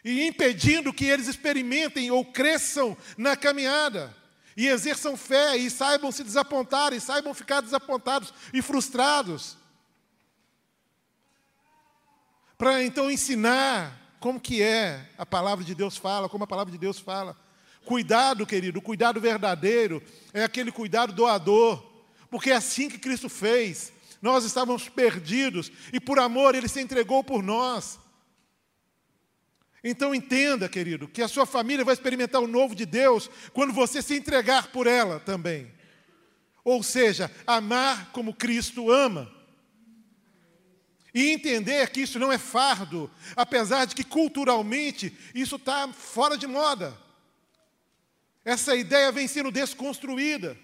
E 0.03 0.25
impedindo 0.27 0.93
que 0.93 1.05
eles 1.05 1.27
experimentem 1.27 2.11
ou 2.11 2.23
cresçam 2.25 2.95
na 3.17 3.35
caminhada. 3.35 4.15
E 4.55 4.67
exerçam 4.67 5.17
fé 5.17 5.57
e 5.57 5.69
saibam 5.69 6.11
se 6.11 6.23
desapontar, 6.23 6.93
e 6.93 6.99
saibam 6.99 7.33
ficar 7.33 7.61
desapontados 7.61 8.33
e 8.53 8.61
frustrados. 8.61 9.57
Para 12.57 12.83
então 12.83 13.09
ensinar 13.09 14.15
como 14.19 14.39
que 14.39 14.61
é 14.61 15.09
a 15.17 15.25
palavra 15.25 15.65
de 15.65 15.73
Deus 15.73 15.97
fala, 15.97 16.29
como 16.29 16.43
a 16.43 16.47
palavra 16.47 16.71
de 16.71 16.77
Deus 16.77 16.99
fala. 16.99 17.35
Cuidado, 17.85 18.45
querido, 18.45 18.79
o 18.79 18.81
cuidado 18.81 19.19
verdadeiro 19.19 20.01
é 20.33 20.43
aquele 20.43 20.71
cuidado 20.71 21.13
doador, 21.13 21.83
porque 22.29 22.51
é 22.51 22.55
assim 22.55 22.89
que 22.89 22.99
Cristo 22.99 23.27
fez. 23.27 23.91
Nós 24.21 24.45
estávamos 24.45 24.87
perdidos 24.87 25.71
e 25.91 25.99
por 25.99 26.19
amor 26.19 26.53
ele 26.53 26.67
se 26.67 26.79
entregou 26.79 27.23
por 27.23 27.41
nós. 27.41 27.99
Então 29.83 30.13
entenda, 30.13 30.69
querido, 30.69 31.07
que 31.07 31.23
a 31.23 31.27
sua 31.27 31.45
família 31.45 31.83
vai 31.83 31.93
experimentar 31.93 32.39
o 32.39 32.47
novo 32.47 32.75
de 32.75 32.85
Deus 32.85 33.29
quando 33.51 33.73
você 33.73 34.01
se 34.01 34.15
entregar 34.15 34.67
por 34.67 34.85
ela 34.85 35.19
também. 35.19 35.71
Ou 36.63 36.83
seja, 36.83 37.31
amar 37.47 38.11
como 38.11 38.35
Cristo 38.35 38.91
ama. 38.91 39.31
E 41.13 41.29
entender 41.31 41.89
que 41.89 42.01
isso 42.01 42.19
não 42.19 42.31
é 42.31 42.37
fardo, 42.37 43.09
apesar 43.35 43.85
de 43.85 43.95
que 43.95 44.03
culturalmente 44.03 45.17
isso 45.33 45.55
está 45.55 45.91
fora 45.91 46.37
de 46.37 46.45
moda. 46.45 46.95
Essa 48.43 48.75
ideia 48.75 49.11
vem 49.11 49.27
sendo 49.27 49.51
desconstruída. 49.51 50.57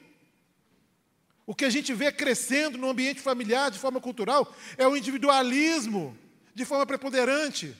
O 1.46 1.55
que 1.55 1.65
a 1.65 1.69
gente 1.69 1.93
vê 1.93 2.12
crescendo 2.12 2.77
no 2.77 2.89
ambiente 2.89 3.22
familiar 3.22 3.72
de 3.72 3.79
forma 3.79 4.01
cultural 4.01 4.53
é 4.77 4.88
o 4.88 4.98
individualismo 4.98 6.17
de 6.53 6.65
forma 6.65 6.86
preponderante. 6.86 7.75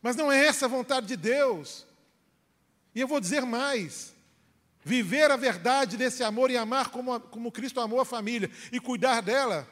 Mas 0.00 0.16
não 0.16 0.30
é 0.30 0.44
essa 0.44 0.66
a 0.66 0.68
vontade 0.68 1.06
de 1.06 1.16
Deus. 1.16 1.86
E 2.94 3.00
eu 3.00 3.08
vou 3.08 3.20
dizer 3.20 3.42
mais: 3.42 4.14
viver 4.84 5.30
a 5.30 5.36
verdade 5.36 5.96
desse 5.96 6.22
amor 6.22 6.50
e 6.50 6.56
amar 6.56 6.90
como, 6.90 7.18
como 7.18 7.52
Cristo 7.52 7.80
amou 7.80 8.00
a 8.00 8.04
família 8.04 8.50
e 8.70 8.78
cuidar 8.78 9.20
dela 9.20 9.66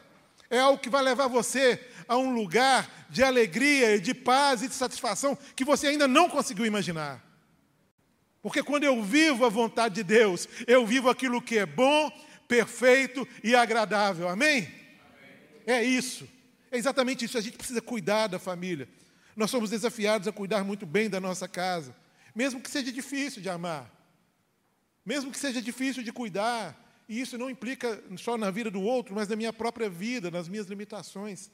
é 0.51 0.59
algo 0.59 0.79
que 0.79 0.89
vai 0.89 1.03
levar 1.03 1.29
você 1.29 1.79
a 2.07 2.17
um 2.17 2.33
lugar 2.35 3.07
de 3.11 3.23
alegria, 3.23 4.01
de 4.01 4.15
paz 4.15 4.63
e 4.63 4.69
de 4.69 4.75
satisfação 4.75 5.37
que 5.55 5.65
você 5.65 5.89
ainda 5.89 6.09
não 6.09 6.29
conseguiu 6.29 6.65
imaginar. 6.65 7.23
Porque 8.49 8.63
quando 8.63 8.85
eu 8.85 9.05
vivo 9.05 9.45
a 9.45 9.51
vontade 9.51 9.97
de 9.97 10.03
Deus, 10.03 10.49
eu 10.67 10.87
vivo 10.87 11.11
aquilo 11.11 11.43
que 11.43 11.59
é 11.59 11.67
bom, 11.67 12.11
perfeito 12.49 13.29
e 13.45 13.55
agradável. 13.55 14.27
Amém? 14.27 14.61
Amém? 14.61 14.73
É 15.67 15.85
isso. 15.85 16.27
É 16.71 16.79
exatamente 16.79 17.27
isso. 17.27 17.37
A 17.37 17.43
gente 17.43 17.59
precisa 17.59 17.83
cuidar 17.83 18.27
da 18.27 18.39
família. 18.39 18.89
Nós 19.37 19.51
somos 19.51 19.69
desafiados 19.69 20.27
a 20.27 20.33
cuidar 20.33 20.65
muito 20.65 20.87
bem 20.87 21.11
da 21.11 21.21
nossa 21.21 21.47
casa, 21.47 21.95
mesmo 22.35 22.59
que 22.59 22.71
seja 22.71 22.91
difícil 22.91 23.43
de 23.43 23.51
amar, 23.51 23.95
mesmo 25.05 25.31
que 25.31 25.39
seja 25.39 25.61
difícil 25.61 26.03
de 26.03 26.11
cuidar. 26.11 27.05
E 27.07 27.21
isso 27.21 27.37
não 27.37 27.51
implica 27.51 28.03
só 28.17 28.39
na 28.39 28.51
vida 28.51 28.71
do 28.71 28.81
outro, 28.81 29.15
mas 29.15 29.29
na 29.29 29.37
minha 29.37 29.53
própria 29.53 29.91
vida, 29.91 30.31
nas 30.31 30.49
minhas 30.49 30.69
limitações. 30.69 31.51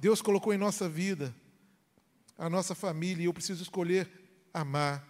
Deus 0.00 0.20
colocou 0.20 0.52
em 0.52 0.58
nossa 0.58 0.88
vida 0.88 1.32
a 2.36 2.50
nossa 2.50 2.74
família 2.74 3.22
e 3.22 3.26
eu 3.26 3.32
preciso 3.32 3.62
escolher 3.62 4.10
amar 4.52 5.07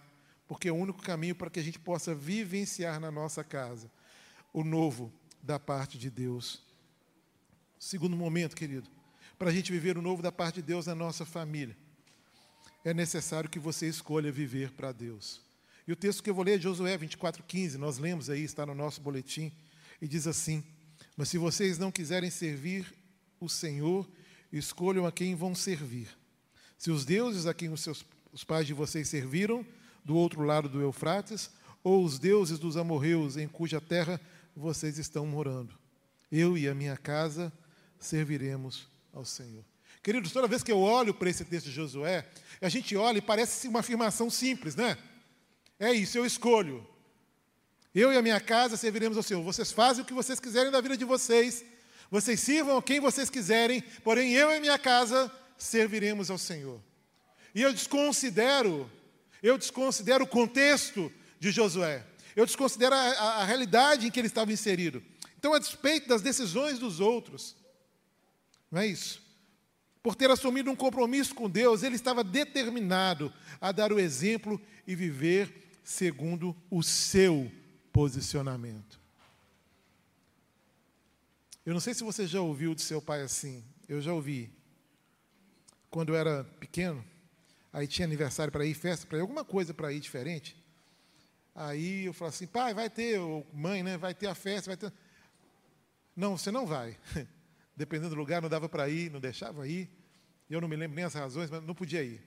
porque 0.49 0.67
é 0.67 0.71
o 0.71 0.75
único 0.75 0.99
caminho 0.99 1.35
para 1.35 1.47
que 1.47 1.59
a 1.59 1.63
gente 1.63 1.77
possa 1.77 2.15
vivenciar 2.15 2.99
na 2.99 3.11
nossa 3.11 3.43
casa 3.43 3.89
o 4.51 4.63
novo 4.63 5.13
da 5.43 5.59
parte 5.59 5.95
de 5.95 6.09
Deus. 6.09 6.63
Segundo 7.77 8.17
momento, 8.17 8.55
querido, 8.55 8.89
para 9.37 9.51
a 9.51 9.53
gente 9.53 9.71
viver 9.71 9.95
o 9.95 10.01
novo 10.01 10.23
da 10.23 10.31
parte 10.31 10.55
de 10.55 10.63
Deus 10.63 10.87
na 10.87 10.95
nossa 10.95 11.23
família, 11.23 11.77
é 12.83 12.95
necessário 12.95 13.47
que 13.47 13.59
você 13.59 13.87
escolha 13.87 14.31
viver 14.31 14.71
para 14.71 14.91
Deus. 14.91 15.39
E 15.87 15.91
o 15.91 15.95
texto 15.95 16.23
que 16.23 16.31
eu 16.31 16.33
vou 16.33 16.43
ler 16.43 16.57
é 16.57 16.61
Josué 16.61 16.97
24,15, 16.97 17.75
nós 17.75 17.99
lemos 17.99 18.27
aí, 18.27 18.43
está 18.43 18.65
no 18.65 18.73
nosso 18.73 19.01
boletim, 19.01 19.51
e 20.01 20.07
diz 20.07 20.25
assim: 20.25 20.63
Mas 21.15 21.29
se 21.29 21.37
vocês 21.37 21.77
não 21.77 21.91
quiserem 21.91 22.31
servir 22.31 22.91
o 23.39 23.47
Senhor, 23.47 24.09
escolham 24.51 25.05
a 25.05 25.11
quem 25.11 25.35
vão 25.35 25.53
servir. 25.53 26.09
Se 26.75 26.89
os 26.89 27.05
deuses 27.05 27.45
a 27.45 27.53
quem 27.53 27.69
os, 27.69 27.81
seus, 27.81 28.03
os 28.33 28.43
pais 28.43 28.65
de 28.65 28.73
vocês 28.73 29.07
serviram 29.07 29.63
do 30.09 30.15
outro 30.15 30.41
lado 30.41 30.67
do 30.67 30.81
Eufrates, 30.81 31.51
ou 31.83 32.03
os 32.03 32.17
deuses 32.17 32.57
dos 32.57 32.75
amorreus 32.75 33.37
em 33.37 33.47
cuja 33.47 33.79
terra 33.79 34.19
vocês 34.55 34.97
estão 34.97 35.23
morando. 35.23 35.77
Eu 36.31 36.57
e 36.57 36.67
a 36.67 36.73
minha 36.73 36.97
casa 36.97 37.53
serviremos 37.99 38.87
ao 39.13 39.23
Senhor. 39.23 39.63
Queridos, 40.01 40.31
toda 40.31 40.47
vez 40.47 40.63
que 40.63 40.71
eu 40.71 40.79
olho 40.79 41.13
para 41.13 41.29
esse 41.29 41.45
texto 41.45 41.67
de 41.67 41.73
Josué, 41.73 42.27
a 42.59 42.69
gente 42.69 42.95
olha 42.95 43.19
e 43.19 43.21
parece 43.21 43.67
uma 43.67 43.81
afirmação 43.81 44.31
simples, 44.31 44.75
né? 44.75 44.97
É 45.79 45.93
isso, 45.93 46.17
eu 46.17 46.25
escolho. 46.25 46.83
Eu 47.93 48.11
e 48.11 48.17
a 48.17 48.21
minha 48.23 48.39
casa 48.39 48.77
serviremos 48.77 49.15
ao 49.15 49.21
Senhor. 49.21 49.43
Vocês 49.43 49.71
fazem 49.71 50.03
o 50.03 50.07
que 50.07 50.13
vocês 50.13 50.39
quiserem 50.39 50.71
da 50.71 50.81
vida 50.81 50.97
de 50.97 51.05
vocês. 51.05 51.63
Vocês 52.09 52.39
sirvam 52.39 52.77
a 52.77 52.81
quem 52.81 52.99
vocês 52.99 53.29
quiserem, 53.29 53.83
porém 54.03 54.33
eu 54.33 54.49
e 54.49 54.57
a 54.57 54.59
minha 54.59 54.79
casa 54.79 55.31
serviremos 55.55 56.31
ao 56.31 56.37
Senhor. 56.39 56.81
E 57.53 57.61
eu 57.61 57.71
desconsidero 57.71 58.89
eu 59.41 59.57
desconsidero 59.57 60.23
o 60.23 60.27
contexto 60.27 61.11
de 61.39 61.51
Josué. 61.51 62.05
Eu 62.35 62.45
desconsidero 62.45 62.93
a, 62.93 62.99
a, 62.99 63.41
a 63.41 63.45
realidade 63.45 64.07
em 64.07 64.11
que 64.11 64.19
ele 64.19 64.27
estava 64.27 64.51
inserido. 64.51 65.03
Então, 65.37 65.53
a 65.53 65.59
despeito 65.59 66.07
das 66.07 66.21
decisões 66.21 66.79
dos 66.79 66.99
outros, 66.99 67.55
não 68.71 68.81
é 68.81 68.87
isso? 68.87 69.21
Por 70.03 70.15
ter 70.15 70.29
assumido 70.29 70.69
um 70.69 70.75
compromisso 70.75 71.33
com 71.35 71.49
Deus, 71.49 71.83
ele 71.83 71.95
estava 71.95 72.23
determinado 72.23 73.33
a 73.59 73.71
dar 73.71 73.91
o 73.91 73.99
exemplo 73.99 74.61
e 74.87 74.95
viver 74.95 75.79
segundo 75.83 76.55
o 76.69 76.81
seu 76.83 77.51
posicionamento. 77.91 78.99
Eu 81.65 81.73
não 81.73 81.79
sei 81.79 81.93
se 81.93 82.03
você 82.03 82.25
já 82.25 82.41
ouviu 82.41 82.73
de 82.73 82.81
seu 82.81 83.01
pai 83.01 83.21
assim. 83.21 83.63
Eu 83.87 84.01
já 84.01 84.13
ouvi. 84.13 84.51
Quando 85.89 86.09
eu 86.09 86.15
era 86.15 86.43
pequeno, 86.59 87.03
Aí 87.71 87.87
tinha 87.87 88.05
aniversário 88.05 88.51
para 88.51 88.65
ir, 88.65 88.73
festa 88.73 89.05
para 89.05 89.17
ir, 89.17 89.21
alguma 89.21 89.45
coisa 89.45 89.73
para 89.73 89.91
ir 89.93 89.99
diferente. 89.99 90.57
Aí 91.53 92.05
eu 92.05 92.13
falei 92.13 92.29
assim, 92.29 92.47
pai, 92.47 92.73
vai 92.73 92.89
ter, 92.89 93.19
ou 93.19 93.45
mãe, 93.53 93.83
né? 93.83 93.97
Vai 93.97 94.13
ter 94.13 94.27
a 94.27 94.35
festa, 94.35 94.69
vai 94.69 94.77
ter. 94.77 94.91
Não, 96.15 96.37
você 96.37 96.51
não 96.51 96.65
vai. 96.65 96.97
Dependendo 97.75 98.09
do 98.09 98.15
lugar, 98.15 98.41
não 98.41 98.49
dava 98.49 98.67
para 98.67 98.89
ir, 98.89 99.11
não 99.11 99.19
deixava 99.19 99.67
ir. 99.67 99.89
Eu 100.49 100.59
não 100.59 100.67
me 100.67 100.75
lembro 100.75 100.95
nem 100.95 101.05
as 101.05 101.13
razões, 101.13 101.49
mas 101.49 101.63
não 101.63 101.75
podia 101.75 102.03
ir. 102.03 102.21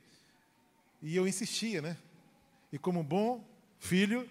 E 1.01 1.17
eu 1.17 1.27
insistia, 1.27 1.83
né? 1.83 1.97
E 2.73 2.79
como 2.79 3.03
bom 3.03 3.45
filho, 3.79 4.29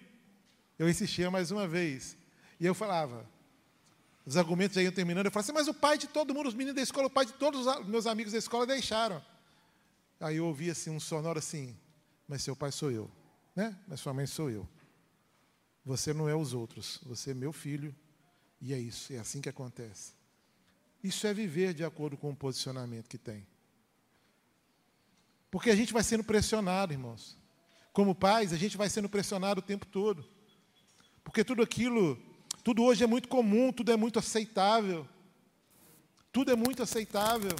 eu 0.78 0.88
insistia 0.88 1.30
mais 1.30 1.50
uma 1.50 1.68
vez. 1.68 2.16
E 2.58 2.64
eu 2.64 2.74
falava, 2.74 3.28
os 4.24 4.36
argumentos 4.36 4.76
já 4.76 4.82
iam 4.82 4.92
terminando, 4.92 5.26
eu 5.26 5.32
falava 5.32 5.46
assim, 5.46 5.52
mas 5.52 5.68
o 5.68 5.74
pai 5.74 5.98
de 5.98 6.06
todo 6.06 6.34
mundo, 6.34 6.48
os 6.48 6.54
meninos 6.54 6.76
da 6.76 6.82
escola, 6.82 7.08
o 7.08 7.10
pai 7.10 7.26
de 7.26 7.34
todos 7.34 7.66
os 7.66 7.86
meus 7.86 8.06
amigos 8.06 8.32
da 8.32 8.38
escola 8.38 8.66
deixaram. 8.66 9.22
Aí 10.22 10.36
eu 10.36 10.46
ouvi 10.46 10.70
assim 10.70 10.90
um 10.90 11.00
sonoro 11.00 11.38
assim, 11.38 11.76
mas 12.28 12.42
seu 12.42 12.54
pai 12.54 12.70
sou 12.70 12.92
eu, 12.92 13.10
né? 13.56 13.76
Mas 13.88 14.00
sua 14.00 14.14
mãe 14.14 14.24
sou 14.24 14.48
eu. 14.48 14.68
Você 15.84 16.14
não 16.14 16.28
é 16.28 16.34
os 16.34 16.54
outros, 16.54 17.00
você 17.02 17.32
é 17.32 17.34
meu 17.34 17.52
filho, 17.52 17.94
e 18.60 18.72
é 18.72 18.78
isso, 18.78 19.12
é 19.12 19.18
assim 19.18 19.40
que 19.40 19.48
acontece. 19.48 20.12
Isso 21.02 21.26
é 21.26 21.34
viver 21.34 21.74
de 21.74 21.82
acordo 21.82 22.16
com 22.16 22.30
o 22.30 22.36
posicionamento 22.36 23.08
que 23.08 23.18
tem. 23.18 23.44
Porque 25.50 25.70
a 25.70 25.74
gente 25.74 25.92
vai 25.92 26.04
sendo 26.04 26.22
pressionado, 26.22 26.92
irmãos. 26.92 27.36
Como 27.92 28.14
pais, 28.14 28.52
a 28.52 28.56
gente 28.56 28.76
vai 28.76 28.88
sendo 28.88 29.08
pressionado 29.08 29.58
o 29.58 29.62
tempo 29.62 29.84
todo. 29.84 30.24
Porque 31.24 31.42
tudo 31.42 31.62
aquilo, 31.62 32.16
tudo 32.62 32.84
hoje 32.84 33.02
é 33.02 33.06
muito 33.08 33.28
comum, 33.28 33.72
tudo 33.72 33.90
é 33.90 33.96
muito 33.96 34.20
aceitável. 34.20 35.06
Tudo 36.30 36.52
é 36.52 36.54
muito 36.54 36.80
aceitável. 36.80 37.56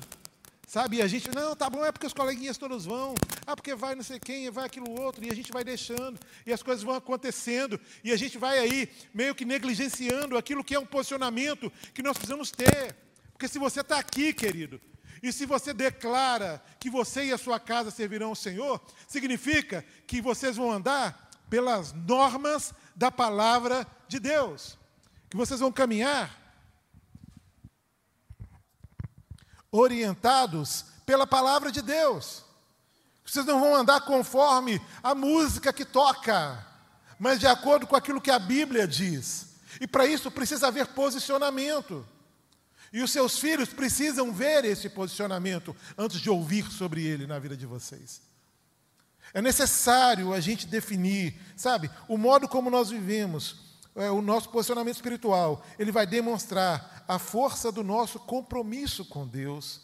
Sabe? 0.67 0.97
E 0.97 1.03
a 1.03 1.07
gente, 1.07 1.29
não, 1.35 1.55
tá 1.55 1.69
bom, 1.69 1.85
é 1.85 1.93
porque 1.93 2.07
os 2.07 2.15
coleguinhas 2.15 2.57
todos 2.57 2.85
vão. 2.85 3.15
Ah, 3.47 3.55
porque 3.55 3.75
vai 3.75 3.95
não 3.95 4.03
sei 4.03 4.19
quem, 4.19 4.51
vai 4.51 4.65
aquilo 4.65 4.91
outro. 5.01 5.25
E 5.25 5.31
a 5.31 5.35
gente 5.35 5.53
vai 5.53 5.63
deixando. 5.63 6.19
E 6.47 6.53
as 6.53 6.63
coisas 6.63 6.83
vão 6.83 6.95
acontecendo. 6.95 7.79
E 8.03 8.13
a 8.13 8.17
gente 8.17 8.39
vai 8.39 8.59
aí 8.59 8.89
meio 9.13 9.35
que 9.35 9.45
negligenciando 9.45 10.37
aquilo 10.37 10.65
que 10.65 10.75
é 10.75 10.79
um 10.79 10.87
posicionamento 10.87 11.71
que 11.93 12.03
nós 12.03 12.17
precisamos 12.17 12.51
ter. 12.51 12.97
Porque 13.33 13.49
se 13.49 13.59
você 13.59 13.81
está 13.81 13.99
aqui, 13.99 14.33
querido, 14.33 14.81
e 15.23 15.33
se 15.33 15.47
você 15.47 15.73
declara 15.73 16.63
que 16.81 16.91
você 16.91 17.27
e 17.27 17.33
a 17.33 17.39
sua 17.39 17.61
casa 17.61 17.91
servirão 17.91 18.29
ao 18.29 18.35
Senhor, 18.35 18.81
significa 19.07 19.85
que 20.07 20.21
vocês 20.21 20.57
vão 20.57 20.73
andar 20.73 21.31
pelas 21.49 21.93
normas 21.93 22.75
da 22.97 23.11
palavra 23.11 23.87
de 24.09 24.19
Deus. 24.19 24.79
Que 25.31 25.37
vocês 25.37 25.61
vão 25.61 25.71
caminhar 25.71 26.42
orientados 29.73 30.85
pela 31.07 31.27
palavra 31.27 31.73
de 31.73 31.83
Deus. 31.83 32.45
Vocês 33.25 33.47
não 33.47 33.61
vão 33.61 33.75
andar 33.75 34.03
conforme 34.03 34.81
a 35.03 35.15
música 35.15 35.73
que 35.73 35.85
toca, 35.85 36.65
mas 37.19 37.41
de 37.41 37.47
acordo 37.47 37.87
com 37.87 37.97
aquilo 37.97 38.21
que 38.21 38.31
a 38.31 38.39
Bíblia 38.39 38.87
diz. 38.87 39.55
E 39.81 39.87
para 39.87 40.07
isso 40.07 40.31
precisa 40.31 40.69
haver 40.69 40.89
posicionamento. 40.89 42.07
E 42.93 43.01
os 43.01 43.11
seus 43.11 43.39
filhos 43.39 43.71
precisam 43.71 44.33
ver 44.33 44.65
esse 44.67 44.89
posicionamento 44.91 45.75
antes 45.97 46.21
de 46.21 46.29
ouvir 46.29 46.71
sobre 46.71 47.03
ele 47.07 47.27
na 47.27 47.39
vida 47.39 47.57
de 47.57 47.65
vocês. 47.65 48.21
É 49.33 49.41
necessário 49.41 50.35
a 50.35 50.41
gente 50.41 50.67
definir, 50.67 51.35
sabe, 51.57 51.91
o 52.07 52.19
modo 52.19 52.47
como 52.47 52.69
nós 52.69 52.91
vivemos, 52.91 53.72
é, 53.95 54.11
o 54.11 54.23
nosso 54.23 54.49
posicionamento 54.49 54.97
espiritual, 54.97 55.65
ele 55.79 55.93
vai 55.93 56.07
demonstrar 56.07 57.05
a 57.07 57.19
força 57.19 57.71
do 57.71 57.83
nosso 57.83 58.19
compromisso 58.19 59.05
com 59.05 59.27
Deus. 59.27 59.83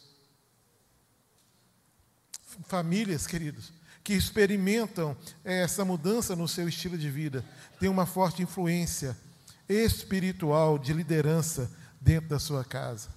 Famílias, 2.65 3.27
queridos, 3.27 3.71
que 4.03 4.13
experimentam 4.13 5.15
é, 5.45 5.61
essa 5.61 5.85
mudança 5.85 6.35
no 6.35 6.47
seu 6.47 6.67
estilo 6.67 6.97
de 6.97 7.09
vida, 7.09 7.45
têm 7.79 7.89
uma 7.89 8.05
forte 8.05 8.41
influência 8.41 9.15
espiritual 9.67 10.79
de 10.79 10.93
liderança 10.93 11.71
dentro 12.01 12.29
da 12.29 12.39
sua 12.39 12.65
casa. 12.65 13.09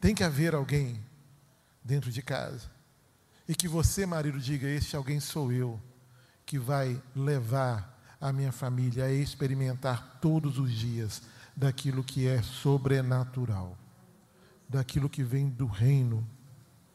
Tem 0.00 0.14
que 0.14 0.24
haver 0.24 0.54
alguém 0.54 1.02
dentro 1.82 2.10
de 2.10 2.22
casa. 2.22 2.70
E 3.46 3.54
que 3.54 3.68
você, 3.68 4.06
marido, 4.06 4.40
diga: 4.40 4.66
Este 4.66 4.96
alguém 4.96 5.20
sou 5.20 5.52
eu, 5.52 5.78
que 6.46 6.58
vai 6.58 7.00
levar 7.14 7.93
a 8.24 8.32
minha 8.32 8.50
família 8.50 9.04
a 9.04 9.12
experimentar 9.12 10.18
todos 10.18 10.58
os 10.58 10.72
dias 10.72 11.20
daquilo 11.54 12.02
que 12.02 12.26
é 12.26 12.40
sobrenatural, 12.40 13.76
daquilo 14.66 15.10
que 15.10 15.22
vem 15.22 15.50
do 15.50 15.66
reino 15.66 16.26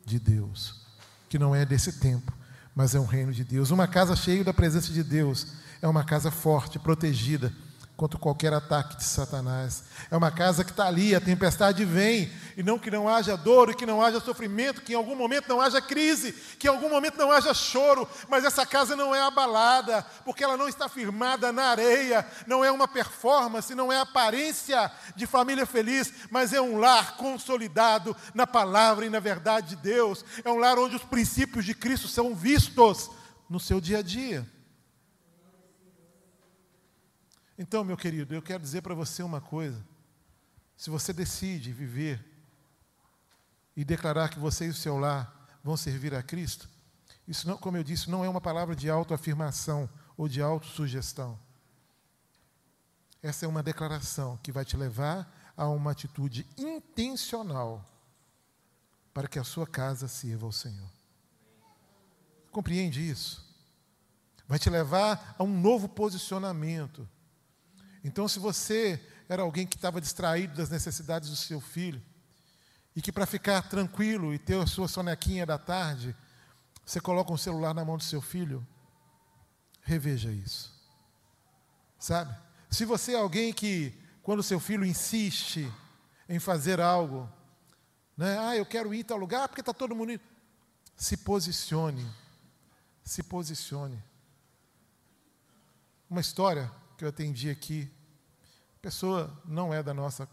de 0.04 0.18
Deus, 0.18 0.88
que 1.30 1.38
não 1.38 1.54
é 1.54 1.64
desse 1.68 2.00
tempo, 2.00 2.34
mas 2.74 2.96
é 2.96 3.00
um 3.00 3.06
reino 3.06 3.32
de 3.32 3.44
Deus. 3.44 3.70
Uma 3.70 3.88
casa 3.88 4.16
cheia 4.16 4.44
da 4.44 4.52
presença 4.52 4.92
de 4.92 5.04
Deus 5.04 5.54
é 5.84 5.88
uma 5.88 6.04
casa 6.04 6.32
forte, 6.32 6.80
protegida 6.80 7.54
contra 8.00 8.18
qualquer 8.18 8.54
ataque 8.54 8.96
de 8.96 9.04
Satanás. 9.04 9.84
É 10.10 10.16
uma 10.16 10.32
casa 10.32 10.64
que 10.64 10.72
está 10.72 10.88
ali, 10.88 11.14
a 11.14 11.20
tempestade 11.20 11.84
vem, 11.84 12.32
e 12.56 12.64
não 12.64 12.80
que 12.80 12.90
não 12.90 13.10
haja 13.10 13.36
dor, 13.36 13.70
e 13.70 13.76
que 13.76 13.86
não 13.86 14.02
haja 14.02 14.22
sofrimento, 14.22 14.82
que 14.82 14.94
em 14.94 14.96
algum 14.96 15.18
momento 15.18 15.50
não 15.50 15.60
haja 15.60 15.82
crise, 15.82 16.32
que 16.58 16.68
em 16.68 16.70
algum 16.70 16.88
momento 16.88 17.18
não 17.18 17.30
haja 17.30 17.54
choro, 17.54 18.08
mas 18.30 18.46
essa 18.46 18.66
casa 18.66 18.96
não 18.96 19.14
é 19.14 19.22
abalada, 19.22 20.02
porque 20.24 20.42
ela 20.42 20.56
não 20.56 20.70
está 20.70 20.88
firmada 20.88 21.52
na 21.52 21.64
areia, 21.64 22.26
não 22.48 22.64
é 22.64 22.72
uma 22.72 22.88
performance, 22.88 23.76
não 23.76 23.92
é 23.92 24.00
aparência 24.00 24.90
de 25.14 25.28
família 25.28 25.66
feliz, 25.66 26.14
mas 26.32 26.54
é 26.54 26.62
um 26.62 26.80
lar 26.80 27.18
consolidado 27.18 28.16
na 28.34 28.48
palavra 28.48 29.06
e 29.06 29.10
na 29.10 29.20
verdade 29.20 29.76
de 29.76 29.76
Deus. 29.76 30.24
É 30.46 30.50
um 30.50 30.58
lar 30.58 30.80
onde 30.80 30.96
os 30.96 31.04
princípios 31.04 31.66
de 31.66 31.74
Cristo 31.74 32.08
são 32.08 32.34
vistos 32.34 33.12
no 33.50 33.60
seu 33.60 33.82
dia 33.82 33.98
a 33.98 34.02
dia. 34.02 34.48
Então, 37.62 37.84
meu 37.84 37.98
querido, 37.98 38.34
eu 38.34 38.42
quero 38.42 38.64
dizer 38.64 38.82
para 38.82 38.96
você 38.96 39.22
uma 39.22 39.42
coisa. 39.42 39.86
Se 40.78 40.90
você 40.90 41.12
decide 41.12 41.74
viver 41.74 42.26
e 43.76 43.84
declarar 43.84 44.30
que 44.30 44.40
você 44.40 44.68
e 44.68 44.70
o 44.70 44.74
seu 44.74 44.98
lar 44.98 45.60
vão 45.62 45.76
servir 45.76 46.16
a 46.16 46.24
Cristo, 46.24 46.70
isso, 47.28 47.46
não, 47.46 47.58
como 47.58 47.76
eu 47.76 47.84
disse, 47.84 48.10
não 48.10 48.24
é 48.24 48.30
uma 48.30 48.40
palavra 48.40 48.74
de 48.74 48.90
autoafirmação 48.90 49.90
ou 50.16 50.30
de 50.30 50.42
autossugestão. 50.42 51.38
Essa 53.22 53.44
é 53.44 53.50
uma 53.50 53.62
declaração 53.62 54.38
que 54.38 54.54
vai 54.54 54.64
te 54.64 54.78
levar 54.78 55.54
a 55.58 55.68
uma 55.68 55.92
atitude 55.92 56.48
intencional 56.58 57.86
para 59.14 59.28
que 59.28 59.38
a 59.38 59.44
sua 59.44 59.68
casa 59.68 60.08
sirva 60.08 60.46
ao 60.46 60.54
Senhor. 60.54 60.90
Compreende 62.52 63.08
isso? 63.08 63.46
Vai 64.48 64.58
te 64.58 64.70
levar 64.70 65.36
a 65.38 65.44
um 65.44 65.60
novo 65.60 65.90
posicionamento 65.90 67.06
então, 68.04 68.28
se 68.28 68.40
você 68.40 69.04
era 69.28 69.42
alguém 69.42 69.68
que 69.68 69.76
estava 69.76 70.00
distraído 70.00 70.56
das 70.56 70.70
necessidades 70.70 71.30
do 71.30 71.36
seu 71.36 71.60
filho, 71.60 72.02
e 72.96 73.02
que 73.02 73.12
para 73.12 73.26
ficar 73.26 73.62
tranquilo 73.70 74.34
e 74.34 74.40
ter 74.40 74.60
a 74.60 74.66
sua 74.66 74.88
sonequinha 74.88 75.46
da 75.46 75.58
tarde, 75.58 76.16
você 76.86 77.00
coloca 77.00 77.32
um 77.32 77.38
celular 77.38 77.74
na 77.74 77.86
mão 77.86 77.98
do 77.98 78.04
seu 78.04 78.22
filho, 78.22 78.66
reveja 79.82 80.32
isso. 80.32 80.74
Sabe? 82.00 82.36
Se 82.70 82.86
você 82.86 83.14
é 83.14 83.18
alguém 83.18 83.54
que, 83.54 83.94
quando 84.24 84.42
seu 84.42 84.60
filho 84.60 84.86
insiste 84.86 85.72
em 86.28 86.40
fazer 86.40 86.80
algo, 86.80 87.30
né? 88.18 88.38
ah, 88.40 88.56
eu 88.56 88.66
quero 88.66 88.94
ir 88.94 89.02
a 89.02 89.06
tal 89.06 89.18
lugar 89.18 89.48
porque 89.48 89.62
está 89.62 89.74
todo 89.74 89.96
mundo 89.96 90.14
indo. 90.14 90.24
Se 90.96 91.18
posicione. 91.18 92.06
Se 93.04 93.24
posicione. 93.24 94.02
Uma 96.10 96.22
história 96.22 96.72
que 97.00 97.06
eu 97.06 97.10
atendi 97.10 97.50
aqui. 97.50 97.90
Pessoa 98.82 99.42
não 99.46 99.74
é 99.74 99.82
da 99.82 99.94
nossa 99.94 100.28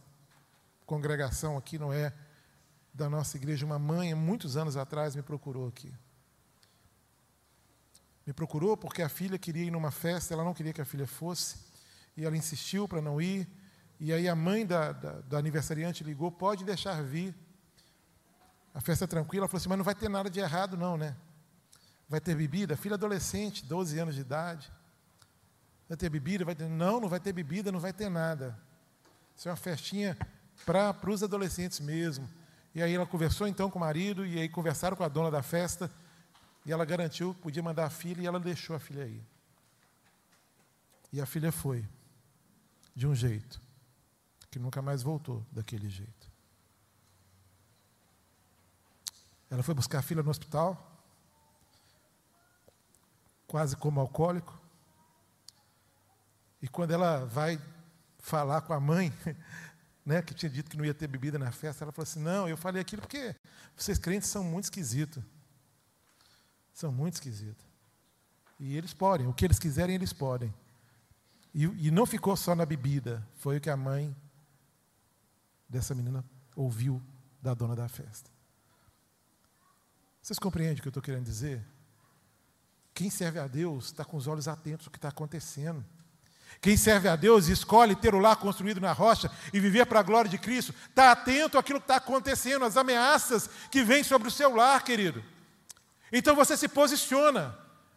congregação 0.84 1.56
aqui, 1.56 1.78
não 1.78 1.92
é 1.92 2.12
da 2.92 3.08
nossa 3.08 3.36
igreja. 3.36 3.64
Uma 3.64 3.78
mãe, 3.78 4.12
muitos 4.14 4.56
anos 4.56 4.76
atrás, 4.76 5.14
me 5.14 5.22
procurou 5.22 5.68
aqui. 5.68 5.94
Me 8.26 8.32
procurou 8.32 8.76
porque 8.76 9.00
a 9.00 9.08
filha 9.08 9.38
queria 9.38 9.62
ir 9.62 9.70
numa 9.70 9.92
festa, 9.92 10.34
ela 10.34 10.42
não 10.42 10.52
queria 10.52 10.72
que 10.72 10.80
a 10.80 10.84
filha 10.84 11.06
fosse, 11.06 11.56
e 12.16 12.24
ela 12.24 12.36
insistiu 12.36 12.88
para 12.88 13.00
não 13.00 13.20
ir. 13.20 13.48
E 14.00 14.12
aí 14.12 14.28
a 14.28 14.34
mãe 14.34 14.66
da, 14.66 14.90
da, 14.90 15.12
da 15.20 15.38
aniversariante 15.38 16.02
ligou: 16.02 16.32
pode 16.32 16.64
deixar 16.64 17.00
vir. 17.00 17.32
A 18.74 18.80
festa 18.80 19.04
é 19.04 19.06
tranquila, 19.06 19.44
ela 19.44 19.48
falou 19.48 19.58
assim: 19.58 19.68
mas 19.68 19.78
não 19.78 19.84
vai 19.84 19.94
ter 19.94 20.08
nada 20.08 20.28
de 20.28 20.40
errado, 20.40 20.76
não, 20.76 20.96
né? 20.96 21.16
Vai 22.08 22.20
ter 22.20 22.34
bebida, 22.34 22.76
filha 22.76 22.94
adolescente, 22.94 23.64
12 23.64 23.96
anos 24.00 24.16
de 24.16 24.20
idade. 24.20 24.72
Vai 25.88 25.96
ter 25.96 26.08
bebida? 26.08 26.44
Vai 26.44 26.54
ter... 26.54 26.68
Não, 26.68 27.00
não 27.00 27.08
vai 27.08 27.20
ter 27.20 27.32
bebida, 27.32 27.70
não 27.70 27.80
vai 27.80 27.92
ter 27.92 28.08
nada. 28.08 28.58
Isso 29.36 29.48
é 29.48 29.50
uma 29.50 29.56
festinha 29.56 30.16
para 30.64 31.10
os 31.10 31.22
adolescentes 31.22 31.80
mesmo. 31.80 32.28
E 32.74 32.82
aí 32.82 32.94
ela 32.94 33.06
conversou 33.06 33.46
então 33.46 33.70
com 33.70 33.78
o 33.78 33.80
marido, 33.80 34.26
e 34.26 34.38
aí 34.38 34.48
conversaram 34.48 34.96
com 34.96 35.04
a 35.04 35.08
dona 35.08 35.30
da 35.30 35.42
festa, 35.42 35.90
e 36.64 36.72
ela 36.72 36.84
garantiu 36.84 37.34
que 37.34 37.40
podia 37.40 37.62
mandar 37.62 37.86
a 37.86 37.90
filha, 37.90 38.22
e 38.22 38.26
ela 38.26 38.40
deixou 38.40 38.74
a 38.74 38.78
filha 38.78 39.04
aí. 39.04 39.22
E 41.12 41.20
a 41.20 41.26
filha 41.26 41.52
foi, 41.52 41.86
de 42.94 43.06
um 43.06 43.14
jeito, 43.14 43.60
que 44.50 44.58
nunca 44.58 44.82
mais 44.82 45.02
voltou 45.02 45.44
daquele 45.50 45.88
jeito. 45.88 46.30
Ela 49.48 49.62
foi 49.62 49.74
buscar 49.74 50.00
a 50.00 50.02
filha 50.02 50.22
no 50.22 50.30
hospital, 50.30 51.00
quase 53.46 53.76
como 53.76 54.00
alcoólico. 54.00 54.65
E 56.66 56.68
quando 56.68 56.90
ela 56.90 57.24
vai 57.26 57.60
falar 58.18 58.60
com 58.62 58.72
a 58.72 58.80
mãe, 58.80 59.12
né, 60.04 60.20
que 60.20 60.34
tinha 60.34 60.50
dito 60.50 60.68
que 60.68 60.76
não 60.76 60.84
ia 60.84 60.92
ter 60.92 61.06
bebida 61.06 61.38
na 61.38 61.52
festa, 61.52 61.84
ela 61.84 61.92
falou 61.92 62.02
assim: 62.02 62.18
Não, 62.18 62.48
eu 62.48 62.56
falei 62.56 62.82
aquilo 62.82 63.02
porque 63.02 63.36
vocês 63.76 64.00
crentes 64.00 64.28
são 64.28 64.42
muito 64.42 64.64
esquisitos. 64.64 65.22
São 66.74 66.90
muito 66.90 67.14
esquisitos. 67.14 67.64
E 68.58 68.76
eles 68.76 68.92
podem, 68.92 69.28
o 69.28 69.32
que 69.32 69.44
eles 69.44 69.60
quiserem, 69.60 69.94
eles 69.94 70.12
podem. 70.12 70.52
E, 71.54 71.86
e 71.86 71.90
não 71.92 72.04
ficou 72.04 72.36
só 72.36 72.52
na 72.52 72.66
bebida, 72.66 73.24
foi 73.36 73.58
o 73.58 73.60
que 73.60 73.70
a 73.70 73.76
mãe 73.76 74.14
dessa 75.68 75.94
menina 75.94 76.24
ouviu 76.56 77.00
da 77.40 77.54
dona 77.54 77.76
da 77.76 77.88
festa. 77.88 78.28
Vocês 80.20 80.36
compreendem 80.40 80.80
o 80.80 80.82
que 80.82 80.88
eu 80.88 80.90
estou 80.90 81.02
querendo 81.02 81.26
dizer? 81.26 81.64
Quem 82.92 83.08
serve 83.08 83.38
a 83.38 83.46
Deus 83.46 83.84
está 83.84 84.04
com 84.04 84.16
os 84.16 84.26
olhos 84.26 84.48
atentos 84.48 84.88
ao 84.88 84.90
que 84.90 84.98
está 84.98 85.10
acontecendo. 85.10 85.84
Quem 86.60 86.76
serve 86.76 87.08
a 87.08 87.16
Deus 87.16 87.48
e 87.48 87.52
escolhe 87.52 87.94
ter 87.94 88.14
o 88.14 88.18
lar 88.18 88.36
construído 88.36 88.80
na 88.80 88.92
rocha 88.92 89.30
e 89.52 89.60
viver 89.60 89.86
para 89.86 90.00
a 90.00 90.02
glória 90.02 90.30
de 90.30 90.38
Cristo, 90.38 90.74
está 90.88 91.12
atento 91.12 91.58
àquilo 91.58 91.80
que 91.80 91.84
está 91.84 91.96
acontecendo, 91.96 92.64
às 92.64 92.76
ameaças 92.76 93.48
que 93.70 93.82
vêm 93.82 94.02
sobre 94.02 94.28
o 94.28 94.30
seu 94.32 94.54
lar, 94.54 94.82
querido. 94.82 95.22
Então 96.12 96.34
você 96.34 96.56
se 96.56 96.68
posiciona, 96.68 97.56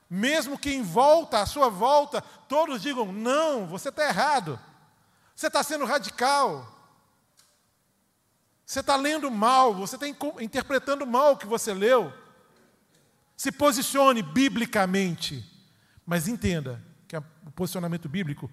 mesmo 0.10 0.58
que 0.58 0.72
em 0.72 0.84
volta, 0.84 1.40
à 1.40 1.46
sua 1.46 1.70
volta, 1.70 2.22
todos 2.48 2.82
digam: 2.82 3.12
não, 3.12 3.66
você 3.66 3.90
está 3.90 4.08
errado, 4.08 4.60
você 5.36 5.48
está 5.48 5.64
sendo 5.64 5.86
radical, 5.86 6.76
você 8.66 8.82
está 8.82 8.96
lendo 8.96 9.32
mal, 9.32 9.74
você 9.74 9.96
está 9.96 10.08
interpretando 10.42 11.08
mal 11.08 11.34
o 11.34 11.38
que 11.38 11.48
você 11.48 11.74
leu. 11.74 12.14
Se 13.38 13.52
posicione 13.52 14.22
biblicamente, 14.22 15.44
mas 16.06 16.28
entenda 16.28 16.89
que 17.10 17.18
o 17.18 17.52
posicionamento 17.56 18.08
bíblico, 18.08 18.50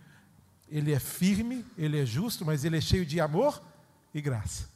ele 0.66 0.90
é 0.92 0.98
firme, 0.98 1.62
ele 1.76 2.00
é 2.00 2.06
justo, 2.06 2.42
mas 2.42 2.64
ele 2.64 2.78
é 2.78 2.80
cheio 2.80 3.04
de 3.04 3.20
amor 3.20 3.62
e 4.14 4.20
graça. 4.20 4.66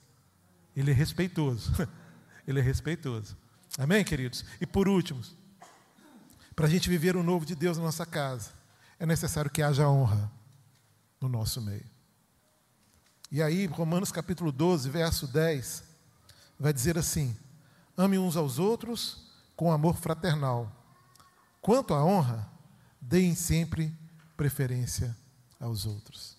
Ele 0.77 0.91
é 0.91 0.95
respeitoso. 0.95 1.73
ele 2.47 2.61
é 2.61 2.63
respeitoso. 2.63 3.35
Amém, 3.79 4.05
queridos? 4.05 4.45
E 4.61 4.67
por 4.67 4.87
último, 4.87 5.23
para 6.55 6.67
a 6.67 6.69
gente 6.69 6.91
viver 6.91 7.17
o 7.17 7.23
novo 7.23 7.47
de 7.47 7.55
Deus 7.55 7.79
na 7.79 7.85
nossa 7.85 8.05
casa, 8.05 8.51
é 8.99 9.07
necessário 9.07 9.51
que 9.51 9.63
haja 9.63 9.89
honra 9.89 10.31
no 11.19 11.29
nosso 11.29 11.63
meio. 11.63 11.89
E 13.33 13.43
aí, 13.43 13.65
Romanos 13.65 14.13
capítulo 14.13 14.53
12, 14.53 14.91
verso 14.91 15.27
10, 15.27 15.85
vai 16.59 16.73
dizer 16.75 16.99
assim: 16.99 17.35
ame 17.97 18.19
uns 18.19 18.37
aos 18.37 18.59
outros 18.59 19.33
com 19.57 19.73
amor 19.73 19.97
fraternal. 19.97 20.71
Quanto 21.63 21.95
à 21.95 22.05
honra, 22.05 22.60
deem 23.01 23.35
sempre 23.35 23.93
preferência 24.37 25.17
aos 25.59 25.87
outros. 25.87 26.37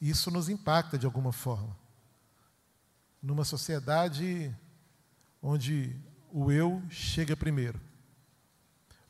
Isso 0.00 0.30
nos 0.30 0.48
impacta 0.48 0.98
de 0.98 1.06
alguma 1.06 1.32
forma. 1.32 1.76
Numa 3.22 3.44
sociedade 3.44 4.54
onde 5.42 5.96
o 6.32 6.52
eu 6.52 6.82
chega 6.88 7.36
primeiro. 7.36 7.80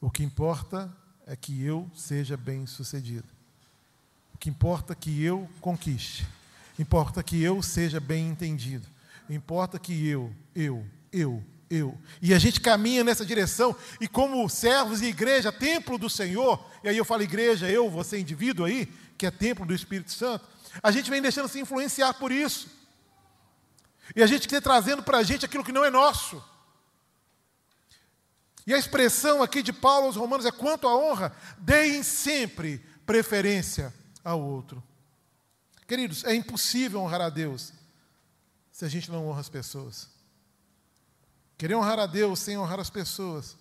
O 0.01 0.11
que 0.11 0.22
importa 0.22 0.94
é 1.27 1.37
que 1.37 1.62
eu 1.62 1.90
seja 1.94 2.37
bem 2.37 2.66
sucedido. 2.66 3.29
O 4.35 4.38
que 4.38 4.48
importa 4.48 4.92
é 4.92 4.96
que 4.96 5.22
eu 5.22 5.48
conquiste. 5.61 6.27
Importa 6.79 7.22
que 7.22 7.42
eu 7.42 7.62
seja 7.62 8.01
bem 8.01 8.29
entendido. 8.29 8.87
Importa 9.29 9.79
que 9.79 10.07
eu, 10.07 10.33
eu, 10.55 10.87
eu, 11.12 11.44
eu. 11.71 11.97
E 12.21 12.33
a 12.35 12.39
gente 12.39 12.61
caminha 12.61 13.05
nessa 13.05 13.25
direção, 13.25 13.77
e 14.01 14.09
como 14.09 14.49
servos 14.49 15.03
e 15.03 15.07
igreja, 15.07 15.53
templo 15.53 15.99
do 15.99 16.09
Senhor, 16.09 16.65
e 16.83 16.89
aí 16.89 16.97
eu 16.97 17.05
falo 17.05 17.23
igreja, 17.23 17.71
eu, 17.71 17.91
você 17.91 18.19
indivíduo 18.19 18.67
aí, 18.67 18.87
que 19.17 19.27
é 19.27 19.31
templo 19.31 19.67
do 19.67 19.75
Espírito 19.75 20.13
Santo, 20.13 20.47
a 20.83 20.91
gente 20.91 21.11
vem 21.11 21.21
deixando 21.21 21.49
se 21.49 21.61
influenciar 21.61 22.15
por 22.15 22.31
isso. 22.31 22.69
E 24.15 24.23
a 24.23 24.27
gente 24.27 24.49
quer 24.49 24.63
trazendo 24.63 25.03
para 25.03 25.19
a 25.19 25.23
gente 25.23 25.45
aquilo 25.45 25.65
que 25.65 25.73
não 25.73 25.85
é 25.85 25.91
nosso. 25.91 26.43
E 28.67 28.75
a 28.75 28.79
expressão 28.79 29.43
aqui 29.43 29.63
de 29.63 29.73
Paulo 29.73 30.07
aos 30.07 30.17
Romanos 30.17 30.47
é: 30.47 30.51
quanto 30.51 30.87
à 30.87 30.97
honra, 30.97 31.35
deem 31.59 32.03
sempre 32.03 32.85
preferência 33.07 33.93
ao 34.23 34.41
outro. 34.41 34.83
Queridos, 35.87 36.23
é 36.25 36.35
impossível 36.35 37.01
honrar 37.01 37.23
a 37.23 37.31
Deus 37.31 37.73
se 38.71 38.85
a 38.85 38.89
gente 38.89 39.11
não 39.11 39.27
honra 39.27 39.41
as 39.41 39.49
pessoas. 39.49 40.18
Querer 41.59 41.75
honrar 41.75 41.99
a 41.99 42.07
Deus 42.07 42.38
sem 42.38 42.57
honrar 42.57 42.79
as 42.79 42.88
pessoas 42.88 43.59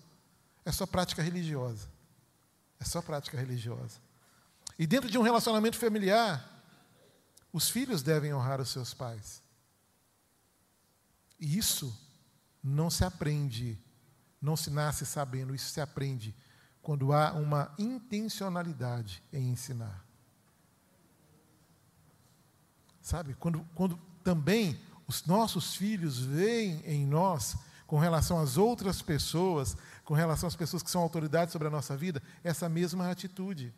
é 0.64 0.70
só 0.70 0.86
prática 0.86 1.20
religiosa. 1.20 1.88
É 2.78 2.84
só 2.84 3.02
prática 3.02 3.36
religiosa. 3.36 4.00
E 4.78 4.86
dentro 4.86 5.10
de 5.10 5.18
um 5.18 5.22
relacionamento 5.22 5.76
familiar, 5.76 6.48
os 7.52 7.68
filhos 7.68 8.00
devem 8.00 8.32
honrar 8.32 8.60
os 8.60 8.68
seus 8.68 8.94
pais. 8.94 9.42
E 11.40 11.58
isso 11.58 11.92
não 12.62 12.88
se 12.88 13.04
aprende, 13.04 13.76
não 14.40 14.56
se 14.56 14.70
nasce 14.70 15.04
sabendo, 15.04 15.54
isso 15.54 15.70
se 15.70 15.80
aprende 15.80 16.34
quando 16.80 17.12
há 17.12 17.32
uma 17.32 17.74
intencionalidade 17.76 19.22
em 19.32 19.50
ensinar. 19.50 20.06
Sabe? 23.02 23.34
Quando, 23.34 23.66
quando 23.74 23.98
também 24.22 24.80
os 25.06 25.24
nossos 25.24 25.74
filhos 25.74 26.18
veem 26.18 26.80
em 26.84 27.06
nós, 27.06 27.56
com 27.88 27.98
relação 27.98 28.38
às 28.38 28.58
outras 28.58 29.00
pessoas, 29.00 29.74
com 30.04 30.12
relação 30.12 30.46
às 30.46 30.54
pessoas 30.54 30.82
que 30.82 30.90
são 30.90 31.00
autoridades 31.00 31.52
sobre 31.52 31.68
a 31.68 31.70
nossa 31.70 31.96
vida, 31.96 32.22
essa 32.44 32.68
mesma 32.68 33.10
atitude 33.10 33.74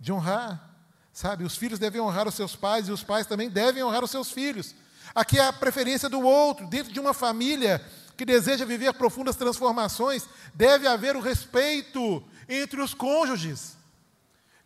de 0.00 0.12
honrar. 0.12 0.68
Sabe? 1.12 1.44
Os 1.44 1.56
filhos 1.56 1.78
devem 1.78 2.00
honrar 2.00 2.26
os 2.26 2.34
seus 2.34 2.56
pais 2.56 2.88
e 2.88 2.90
os 2.90 3.04
pais 3.04 3.24
também 3.24 3.48
devem 3.48 3.84
honrar 3.84 4.02
os 4.02 4.10
seus 4.10 4.32
filhos. 4.32 4.74
Aqui 5.14 5.38
é 5.38 5.46
a 5.46 5.52
preferência 5.52 6.08
do 6.08 6.20
outro. 6.22 6.66
Dentro 6.66 6.92
de 6.92 6.98
uma 6.98 7.14
família 7.14 7.80
que 8.16 8.24
deseja 8.24 8.64
viver 8.64 8.92
profundas 8.94 9.36
transformações, 9.36 10.28
deve 10.52 10.88
haver 10.88 11.14
o 11.14 11.20
respeito 11.20 12.20
entre 12.48 12.82
os 12.82 12.94
cônjuges. 12.94 13.76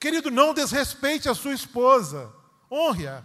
Querido, 0.01 0.31
não 0.31 0.55
desrespeite 0.55 1.29
a 1.29 1.35
sua 1.35 1.53
esposa. 1.53 2.33
Honre-a. 2.73 3.23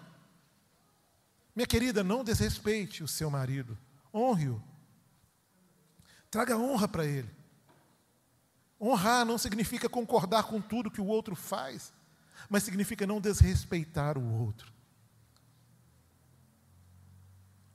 Minha 1.55 1.67
querida, 1.67 2.03
não 2.03 2.25
desrespeite 2.25 3.01
o 3.01 3.07
seu 3.07 3.29
marido. 3.29 3.77
Honre-o. 4.13 4.70
Traga 6.31 6.57
honra 6.57 6.87
para 6.87 7.05
ele. 7.05 7.29
Honrar 8.79 9.25
não 9.25 9.37
significa 9.37 9.89
concordar 9.89 10.43
com 10.43 10.59
tudo 10.59 10.89
que 10.89 11.01
o 11.01 11.05
outro 11.05 11.35
faz, 11.35 11.93
mas 12.49 12.63
significa 12.63 13.05
não 13.05 13.21
desrespeitar 13.21 14.17
o 14.17 14.41
outro. 14.41 14.71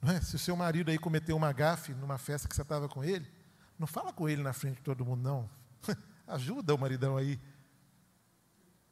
Não 0.01 0.11
é? 0.11 0.19
Se 0.19 0.35
o 0.35 0.39
seu 0.39 0.55
marido 0.55 0.89
aí 0.89 0.97
cometeu 0.97 1.37
uma 1.37 1.53
gafe 1.53 1.93
numa 1.93 2.17
festa 2.17 2.47
que 2.47 2.55
você 2.55 2.63
estava 2.63 2.89
com 2.89 3.03
ele, 3.03 3.31
não 3.77 3.87
fala 3.87 4.11
com 4.11 4.27
ele 4.27 4.41
na 4.41 4.53
frente 4.53 4.77
de 4.77 4.83
todo 4.83 5.05
mundo, 5.05 5.21
não. 5.21 5.49
Ajuda 6.27 6.73
o 6.73 6.77
maridão 6.77 7.15
aí. 7.15 7.39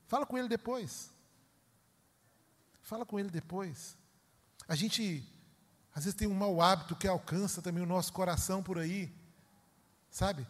Fala 0.07 0.25
com 0.25 0.37
ele 0.37 0.47
depois. 0.47 1.11
Fala 2.81 3.05
com 3.05 3.19
ele 3.19 3.31
depois. 3.31 3.97
A 4.67 4.75
gente, 4.75 5.27
às 5.93 6.03
vezes, 6.03 6.17
tem 6.17 6.27
um 6.27 6.35
mau 6.35 6.61
hábito 6.61 6.95
que 6.95 7.07
alcança 7.07 7.61
também 7.61 7.83
o 7.83 7.87
nosso 7.87 8.13
coração 8.13 8.61
por 8.61 8.77
aí. 8.77 9.13
Sabe? 10.15 10.47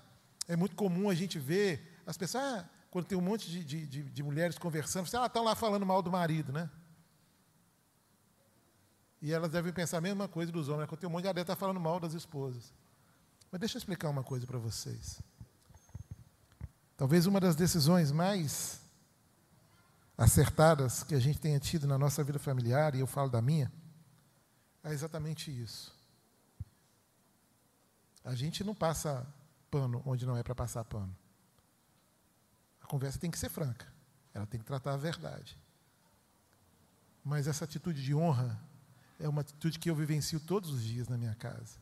É 0.47 0.55
muito 0.55 0.75
comum 0.75 1.09
a 1.09 1.15
gente 1.15 1.39
ver 1.39 1.99
as 2.05 2.15
pessoas, 2.15 2.43
ah, 2.43 2.69
quando 2.91 3.07
tem 3.07 3.17
um 3.17 3.21
monte 3.21 3.49
de, 3.49 3.63
de, 3.63 3.87
de, 3.87 4.03
de 4.03 4.21
mulheres 4.21 4.59
conversando, 4.59 5.09
elas 5.11 5.25
estão 5.25 5.43
lá 5.43 5.55
falando 5.55 5.83
mal 5.83 6.03
do 6.03 6.11
marido, 6.11 6.53
né? 6.53 6.69
E 9.19 9.33
elas 9.33 9.49
devem 9.49 9.73
pensar 9.73 9.97
a 9.97 10.01
mesma 10.01 10.27
coisa 10.27 10.51
dos 10.51 10.69
homens, 10.69 10.87
quando 10.87 10.99
tem 10.99 11.09
um 11.09 11.11
monte 11.11 11.23
de 11.23 11.29
adeptos 11.29 11.51
está 11.51 11.59
falando 11.59 11.79
mal 11.79 11.99
das 11.99 12.13
esposas. 12.13 12.71
Mas 13.51 13.59
deixa 13.59 13.77
eu 13.77 13.79
explicar 13.79 14.07
uma 14.07 14.23
coisa 14.23 14.45
para 14.45 14.59
vocês. 14.59 15.19
Talvez 16.95 17.25
uma 17.25 17.39
das 17.39 17.55
decisões 17.55 18.11
mais 18.11 18.79
acertadas 20.15 21.01
que 21.01 21.15
a 21.15 21.19
gente 21.19 21.39
tenha 21.39 21.59
tido 21.59 21.87
na 21.87 21.97
nossa 21.97 22.23
vida 22.23 22.37
familiar, 22.37 22.93
e 22.93 22.99
eu 22.99 23.07
falo 23.07 23.31
da 23.31 23.41
minha, 23.41 23.71
é 24.83 24.93
exatamente 24.93 25.49
isso. 25.49 25.91
A 28.23 28.35
gente 28.35 28.63
não 28.63 28.75
passa 28.75 29.25
pano 29.75 30.01
onde 30.05 30.25
não 30.25 30.37
é 30.37 30.41
para 30.41 30.55
passar 30.55 30.85
pano. 30.85 31.13
A 32.79 32.85
conversa 32.87 33.19
tem 33.19 33.29
que 33.29 33.37
ser 33.37 33.49
franca, 33.49 33.85
ela 34.33 34.45
tem 34.45 34.57
que 34.57 34.65
tratar 34.65 34.93
a 34.93 34.97
verdade. 34.97 35.59
Mas 37.21 37.45
essa 37.45 37.65
atitude 37.65 38.01
de 38.01 38.15
honra 38.15 38.57
é 39.19 39.27
uma 39.27 39.41
atitude 39.41 39.77
que 39.77 39.89
eu 39.89 39.95
vivencio 39.95 40.39
todos 40.39 40.69
os 40.69 40.81
dias 40.81 41.09
na 41.09 41.17
minha 41.17 41.35
casa, 41.35 41.77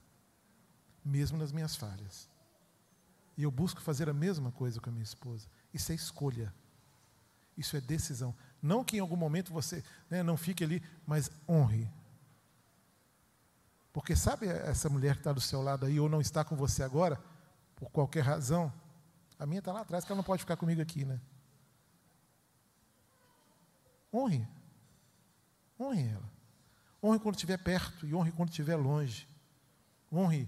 mesmo 1.06 1.38
nas 1.38 1.51
minhas 1.51 1.75
falhas. 1.75 2.27
E 3.38 3.43
eu 3.43 3.51
busco 3.51 3.79
fazer 3.79 4.10
a 4.10 4.13
mesma 4.13 4.51
coisa 4.51 4.82
com 4.82 4.89
a 4.89 4.93
minha 4.93 5.03
esposa. 5.03 5.47
Isso 5.71 5.91
é 5.91 5.95
escolha. 5.95 6.51
Isso 7.56 7.77
é 7.77 7.82
decisão. 7.82 8.36
Não 8.60 8.84
que 8.84 8.97
em 8.97 9.01
algum 9.01 9.15
momento 9.15 9.53
você 9.53 9.84
né, 10.10 10.23
não 10.23 10.36
fique 10.36 10.63
ali, 10.63 10.82
mas 11.06 11.29
honre. 11.47 11.91
Porque 13.91 14.15
sabe 14.15 14.47
essa 14.47 14.89
mulher 14.89 15.13
que 15.13 15.19
está 15.19 15.32
do 15.32 15.41
seu 15.41 15.62
lado 15.62 15.86
aí 15.86 15.99
ou 15.99 16.10
não 16.10 16.21
está 16.21 16.43
com 16.43 16.56
você 16.56 16.82
agora, 16.82 17.21
por 17.83 17.91
qualquer 17.91 18.21
razão? 18.21 18.71
A 19.37 19.45
minha 19.45 19.59
está 19.59 19.73
lá 19.73 19.81
atrás, 19.81 20.05
que 20.05 20.11
ela 20.11 20.17
não 20.17 20.23
pode 20.23 20.41
ficar 20.41 20.55
comigo 20.55 20.81
aqui, 20.81 21.03
né? 21.03 21.19
Honre. 24.13 24.47
Honre 25.77 26.07
ela. 26.07 26.31
Honre 27.03 27.19
quando 27.19 27.35
estiver 27.35 27.57
perto 27.57 28.05
e 28.05 28.15
honre 28.15 28.31
quando 28.31 28.49
estiver 28.49 28.77
longe. 28.77 29.27
Honre 30.11 30.47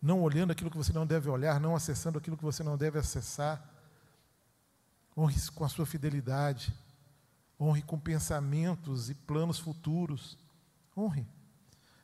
não 0.00 0.22
olhando 0.22 0.52
aquilo 0.52 0.70
que 0.70 0.76
você 0.76 0.92
não 0.92 1.04
deve 1.06 1.28
olhar, 1.28 1.58
não 1.58 1.74
acessando 1.74 2.18
aquilo 2.18 2.36
que 2.36 2.44
você 2.44 2.62
não 2.62 2.76
deve 2.76 2.98
acessar. 2.98 3.68
Honre 5.16 5.34
com 5.52 5.64
a 5.64 5.68
sua 5.68 5.86
fidelidade. 5.86 6.72
Honre 7.58 7.82
com 7.82 7.98
pensamentos 7.98 9.10
e 9.10 9.14
planos 9.14 9.58
futuros. 9.58 10.38
Honre. 10.96 11.26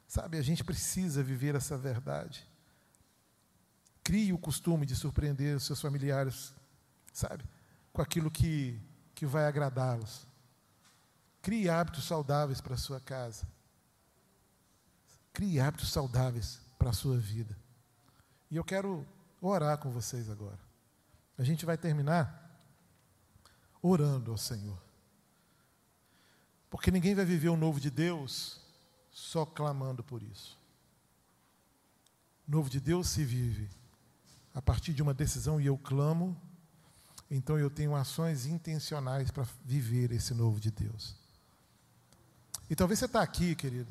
Sabe, 0.08 0.38
a 0.38 0.42
gente 0.42 0.64
precisa 0.64 1.22
viver 1.22 1.54
essa 1.54 1.78
verdade. 1.78 2.44
Crie 4.02 4.32
o 4.32 4.38
costume 4.38 4.84
de 4.84 4.96
surpreender 4.96 5.56
os 5.56 5.64
seus 5.64 5.80
familiares, 5.80 6.52
sabe, 7.12 7.44
com 7.92 8.02
aquilo 8.02 8.30
que, 8.30 8.80
que 9.14 9.24
vai 9.24 9.46
agradá-los. 9.46 10.26
Crie 11.40 11.68
hábitos 11.68 12.04
saudáveis 12.04 12.60
para 12.60 12.74
a 12.74 12.78
sua 12.78 13.00
casa. 13.00 13.46
Crie 15.32 15.60
hábitos 15.60 15.92
saudáveis 15.92 16.60
para 16.78 16.90
a 16.90 16.92
sua 16.92 17.16
vida. 17.16 17.56
E 18.50 18.56
eu 18.56 18.64
quero 18.64 19.06
orar 19.40 19.78
com 19.78 19.90
vocês 19.90 20.28
agora. 20.28 20.58
A 21.38 21.44
gente 21.44 21.64
vai 21.64 21.78
terminar 21.78 22.42
orando 23.80 24.30
ao 24.30 24.38
Senhor. 24.38 24.80
Porque 26.68 26.90
ninguém 26.90 27.14
vai 27.14 27.24
viver 27.24 27.48
o 27.48 27.56
novo 27.56 27.80
de 27.80 27.90
Deus 27.90 28.60
só 29.10 29.44
clamando 29.44 30.02
por 30.02 30.22
isso. 30.22 30.58
O 32.46 32.50
novo 32.50 32.70
de 32.70 32.80
Deus 32.80 33.08
se 33.08 33.24
vive 33.24 33.68
a 34.54 34.60
partir 34.60 34.92
de 34.92 35.02
uma 35.02 35.14
decisão 35.14 35.60
e 35.60 35.66
eu 35.66 35.78
clamo, 35.78 36.40
então 37.30 37.58
eu 37.58 37.70
tenho 37.70 37.94
ações 37.94 38.44
intencionais 38.44 39.30
para 39.30 39.46
viver 39.64 40.12
esse 40.12 40.34
novo 40.34 40.60
de 40.60 40.70
Deus. 40.70 41.16
E 42.68 42.76
talvez 42.76 42.98
você 42.98 43.06
está 43.06 43.22
aqui, 43.22 43.54
querido. 43.54 43.90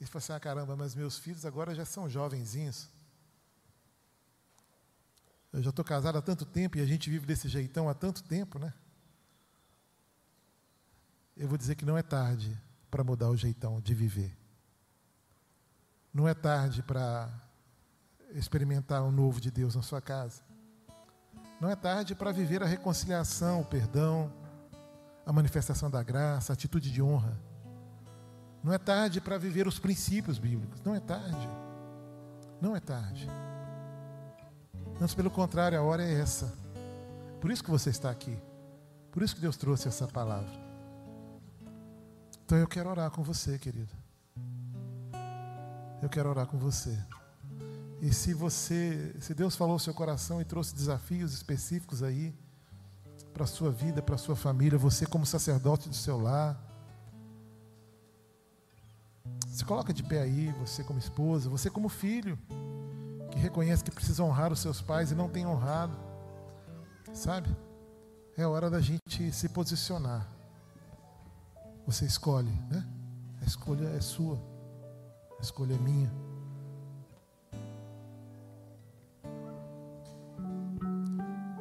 E 0.00 0.06
você 0.06 0.10
fala 0.10 0.18
assim, 0.22 0.32
ah, 0.32 0.40
caramba, 0.40 0.76
mas 0.76 0.94
meus 0.94 1.18
filhos 1.18 1.44
agora 1.44 1.74
já 1.74 1.84
são 1.84 2.08
jovenzinhos. 2.08 2.88
Eu 5.52 5.62
já 5.62 5.70
estou 5.70 5.84
casado 5.84 6.16
há 6.16 6.22
tanto 6.22 6.46
tempo 6.46 6.78
e 6.78 6.80
a 6.80 6.86
gente 6.86 7.10
vive 7.10 7.26
desse 7.26 7.48
jeitão 7.48 7.88
há 7.88 7.94
tanto 7.94 8.22
tempo, 8.22 8.58
né? 8.58 8.72
Eu 11.36 11.48
vou 11.48 11.58
dizer 11.58 11.74
que 11.74 11.84
não 11.84 11.98
é 11.98 12.02
tarde 12.02 12.56
para 12.90 13.04
mudar 13.04 13.28
o 13.28 13.36
jeitão 13.36 13.80
de 13.80 13.94
viver. 13.94 14.34
Não 16.12 16.26
é 16.26 16.34
tarde 16.34 16.82
para 16.82 17.30
experimentar 18.34 19.02
o 19.02 19.10
novo 19.10 19.40
de 19.40 19.50
Deus 19.50 19.74
na 19.74 19.82
sua 19.82 20.00
casa. 20.00 20.42
Não 21.60 21.68
é 21.68 21.76
tarde 21.76 22.14
para 22.14 22.32
viver 22.32 22.62
a 22.62 22.66
reconciliação, 22.66 23.60
o 23.60 23.64
perdão, 23.64 24.32
a 25.26 25.32
manifestação 25.32 25.90
da 25.90 26.02
graça, 26.02 26.52
a 26.52 26.54
atitude 26.54 26.90
de 26.90 27.02
honra. 27.02 27.38
Não 28.62 28.72
é 28.72 28.78
tarde 28.78 29.20
para 29.20 29.38
viver 29.38 29.66
os 29.66 29.78
princípios 29.78 30.38
bíblicos. 30.38 30.80
Não 30.82 30.94
é 30.94 31.00
tarde. 31.00 31.48
Não 32.60 32.76
é 32.76 32.80
tarde. 32.80 33.28
Antes, 35.00 35.14
pelo 35.14 35.30
contrário, 35.30 35.78
a 35.78 35.82
hora 35.82 36.02
é 36.02 36.20
essa. 36.20 36.52
Por 37.40 37.50
isso 37.50 37.64
que 37.64 37.70
você 37.70 37.90
está 37.90 38.10
aqui. 38.10 38.36
Por 39.10 39.22
isso 39.22 39.34
que 39.34 39.40
Deus 39.40 39.56
trouxe 39.56 39.88
essa 39.88 40.06
palavra. 40.06 40.50
Então 42.44 42.58
eu 42.58 42.66
quero 42.66 42.90
orar 42.90 43.10
com 43.10 43.22
você, 43.22 43.58
querido. 43.58 43.92
Eu 46.02 46.08
quero 46.08 46.28
orar 46.28 46.46
com 46.46 46.58
você. 46.58 46.98
E 48.00 48.12
se 48.14 48.32
você, 48.32 49.14
se 49.20 49.34
Deus 49.34 49.54
falou 49.54 49.76
o 49.76 49.80
seu 49.80 49.92
coração 49.92 50.40
e 50.40 50.44
trouxe 50.44 50.74
desafios 50.74 51.34
específicos 51.34 52.02
aí 52.02 52.34
para 53.34 53.44
a 53.44 53.46
sua 53.46 53.70
vida, 53.70 54.00
para 54.00 54.14
a 54.14 54.18
sua 54.18 54.34
família, 54.34 54.78
você 54.78 55.04
como 55.04 55.26
sacerdote 55.26 55.88
do 55.88 55.94
seu 55.94 56.18
lar, 56.18 56.58
se 59.48 59.64
coloca 59.64 59.92
de 59.92 60.02
pé 60.02 60.22
aí, 60.22 60.50
você 60.52 60.82
como 60.82 60.98
esposa, 60.98 61.50
você 61.50 61.68
como 61.68 61.90
filho, 61.90 62.38
que 63.30 63.38
reconhece 63.38 63.84
que 63.84 63.90
precisa 63.90 64.24
honrar 64.24 64.50
os 64.50 64.60
seus 64.60 64.80
pais 64.80 65.12
e 65.12 65.14
não 65.14 65.28
tem 65.28 65.46
honrado, 65.46 65.94
sabe? 67.12 67.54
É 68.36 68.46
hora 68.46 68.70
da 68.70 68.80
gente 68.80 69.30
se 69.30 69.48
posicionar. 69.50 70.26
Você 71.86 72.06
escolhe, 72.06 72.52
né? 72.70 72.86
A 73.42 73.44
escolha 73.44 73.88
é 73.88 74.00
sua, 74.00 74.40
a 75.38 75.42
escolha 75.42 75.74
é 75.74 75.78
minha. 75.78 76.29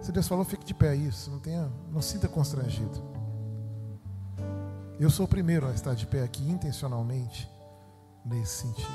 Se 0.10 0.14
Deus 0.14 0.28
falou, 0.28 0.44
fique 0.44 0.66
de 0.66 0.74
pé 0.74 0.96
isso, 0.96 1.30
não 1.30 1.38
tenha, 1.38 1.72
não 1.92 2.02
sinta 2.02 2.28
constrangido. 2.28 3.00
Eu 5.00 5.08
sou 5.12 5.28
o 5.28 5.30
primeiro 5.30 5.68
a 5.68 5.72
estar 5.72 5.94
de 5.94 6.08
pé 6.08 6.24
aqui 6.24 6.50
intencionalmente 6.50 7.48
nesse 8.26 8.64
sentido. 8.64 8.90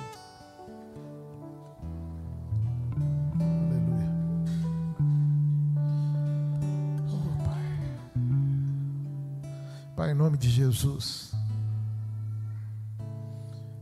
Oh, 7.08 7.44
Pai. 7.44 7.62
Pai, 9.94 10.10
em 10.10 10.14
nome 10.14 10.36
de 10.36 10.50
Jesus. 10.50 11.30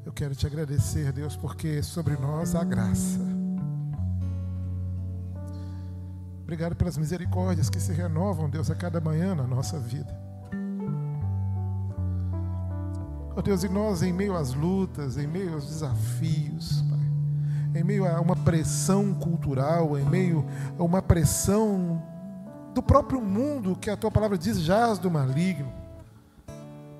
Eu 0.05 0.13
quero 0.13 0.35
te 0.35 0.47
agradecer, 0.47 1.11
Deus, 1.13 1.35
porque 1.35 1.83
sobre 1.83 2.15
nós 2.19 2.55
há 2.55 2.63
graça. 2.63 3.32
Obrigado 6.53 6.77
pelas 6.77 6.99
misericórdias 6.99 7.71
que 7.71 7.81
se 7.81 7.95
renovam, 7.95 8.47
Deus, 8.47 8.71
a 8.71 8.75
cada 8.75 9.01
manhã 9.01 9.35
na 9.35 9.45
nossa 9.45 9.79
vida. 9.79 10.15
Ó 13.31 13.39
oh, 13.39 13.41
Deus, 13.41 13.65
e 13.65 13.71
nós 13.71 14.03
em 14.03 14.13
meio 14.13 14.37
às 14.37 14.53
lutas, 14.53 15.17
em 15.17 15.27
meio 15.27 15.55
aos 15.55 15.65
desafios, 15.65 16.85
Pai, 16.91 17.81
em 17.81 17.83
meio 17.83 18.07
a 18.07 18.21
uma 18.21 18.37
pressão 18.37 19.15
cultural, 19.15 19.99
em 19.99 20.05
meio 20.05 20.45
a 20.79 20.83
uma 20.83 21.01
pressão 21.01 22.03
do 22.75 22.83
próprio 22.83 23.23
mundo 23.23 23.75
que 23.75 23.89
a 23.89 23.97
tua 23.97 24.11
palavra 24.11 24.37
diz 24.37 24.61
jaz 24.61 24.99
do 24.99 25.11
maligno. 25.11 25.73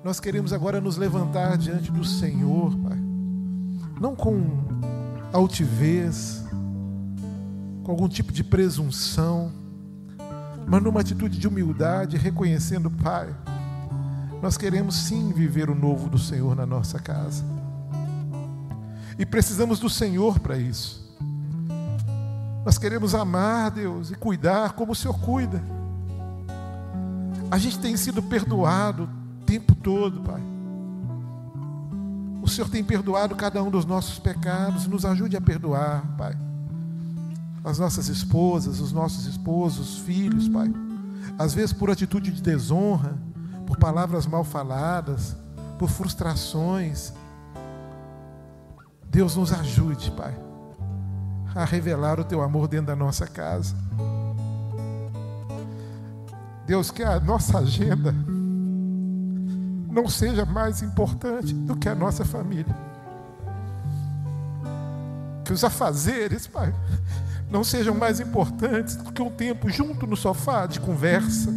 Nós 0.03 0.19
queremos 0.19 0.51
agora 0.51 0.81
nos 0.81 0.97
levantar 0.97 1.59
diante 1.59 1.91
do 1.91 2.03
Senhor, 2.03 2.75
Pai. 2.77 2.97
Não 4.01 4.15
com 4.15 4.47
altivez, 5.31 6.43
com 7.83 7.91
algum 7.91 8.07
tipo 8.07 8.31
de 8.31 8.43
presunção, 8.43 9.51
mas 10.65 10.81
numa 10.81 11.01
atitude 11.01 11.37
de 11.37 11.47
humildade, 11.47 12.17
reconhecendo, 12.17 12.89
Pai, 12.89 13.35
nós 14.41 14.57
queremos 14.57 14.95
sim 14.95 15.31
viver 15.33 15.69
o 15.69 15.75
novo 15.75 16.09
do 16.09 16.17
Senhor 16.17 16.55
na 16.55 16.65
nossa 16.65 16.99
casa. 16.99 17.43
E 19.19 19.25
precisamos 19.25 19.79
do 19.79 19.89
Senhor 19.89 20.39
para 20.39 20.57
isso. 20.57 21.03
Nós 22.65 22.77
queremos 22.77 23.13
amar 23.13 23.71
Deus 23.71 24.09
e 24.09 24.15
cuidar 24.15 24.73
como 24.73 24.93
o 24.93 24.95
Senhor 24.95 25.19
cuida. 25.19 25.61
A 27.51 27.57
gente 27.57 27.77
tem 27.79 27.95
sido 27.97 28.23
perdoado 28.23 29.03
o 29.03 29.45
tempo 29.45 29.75
todo, 29.75 30.21
Pai. 30.21 30.41
O 32.41 32.47
Senhor 32.47 32.69
tem 32.69 32.83
perdoado 32.83 33.35
cada 33.35 33.61
um 33.61 33.69
dos 33.69 33.85
nossos 33.85 34.17
pecados. 34.17 34.87
Nos 34.87 35.05
ajude 35.05 35.37
a 35.37 35.41
perdoar, 35.41 36.03
Pai. 36.17 36.35
As 37.63 37.79
nossas 37.79 38.09
esposas, 38.09 38.79
os 38.79 38.91
nossos 38.91 39.25
esposos, 39.25 39.97
os 39.97 39.99
filhos, 39.99 40.47
Pai. 40.49 40.71
Às 41.37 41.53
vezes 41.53 41.73
por 41.73 41.89
atitude 41.89 42.31
de 42.31 42.41
desonra 42.41 43.17
por 43.73 43.77
palavras 43.77 44.27
mal 44.27 44.43
faladas, 44.43 45.35
por 45.79 45.89
frustrações. 45.89 47.11
Deus 49.09 49.35
nos 49.35 49.51
ajude, 49.51 50.11
Pai, 50.11 50.35
a 51.55 51.65
revelar 51.65 52.19
o 52.19 52.23
Teu 52.23 52.41
amor 52.41 52.67
dentro 52.67 52.87
da 52.87 52.95
nossa 52.95 53.25
casa. 53.25 53.75
Deus, 56.65 56.91
que 56.91 57.03
a 57.03 57.19
nossa 57.19 57.57
agenda 57.59 58.13
não 59.89 60.07
seja 60.07 60.45
mais 60.45 60.81
importante 60.81 61.53
do 61.53 61.75
que 61.75 61.89
a 61.89 61.95
nossa 61.95 62.23
família. 62.23 62.75
Que 65.43 65.51
os 65.51 65.63
afazeres, 65.63 66.47
Pai, 66.47 66.73
não 67.53 67.63
sejam 67.63 67.95
mais 67.95 68.19
importantes 68.19 68.97
do 68.97 69.13
que 69.13 69.21
um 69.21 69.29
tempo 69.29 69.69
junto 69.69 70.05
no 70.05 70.17
sofá 70.17 70.65
de 70.65 70.81
conversa 70.81 71.49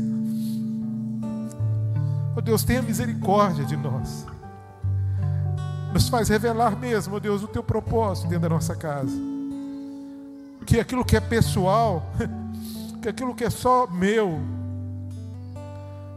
Oh 2.36 2.40
Deus, 2.42 2.62
tenha 2.62 2.82
misericórdia 2.82 3.64
de 3.64 3.78
nós. 3.78 4.26
Nos 5.94 6.10
faz 6.10 6.28
revelar 6.28 6.76
mesmo, 6.76 7.16
oh 7.16 7.20
Deus, 7.20 7.42
o 7.42 7.48
teu 7.48 7.62
propósito 7.62 8.28
dentro 8.28 8.42
da 8.42 8.48
nossa 8.50 8.76
casa. 8.76 9.16
Que 10.66 10.78
aquilo 10.78 11.02
que 11.02 11.16
é 11.16 11.20
pessoal, 11.20 12.12
que 13.00 13.08
aquilo 13.08 13.34
que 13.34 13.42
é 13.42 13.48
só 13.48 13.86
meu, 13.86 14.38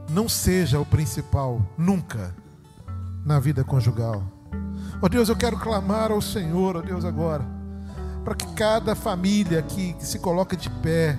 não 0.09 0.27
seja 0.27 0.77
o 0.77 0.85
principal, 0.85 1.61
nunca, 1.77 2.35
na 3.25 3.39
vida 3.39 3.63
conjugal. 3.63 4.21
Ó 5.01 5.05
oh 5.05 5.07
Deus, 5.07 5.29
eu 5.29 5.37
quero 5.37 5.57
clamar 5.57 6.11
ao 6.11 6.21
Senhor, 6.21 6.75
ó 6.75 6.79
oh 6.79 6.81
Deus, 6.81 7.05
agora, 7.05 7.45
para 8.23 8.35
que 8.35 8.45
cada 8.53 8.95
família 8.95 9.61
que 9.61 9.95
se 9.99 10.19
coloca 10.19 10.55
de 10.55 10.69
pé, 10.69 11.17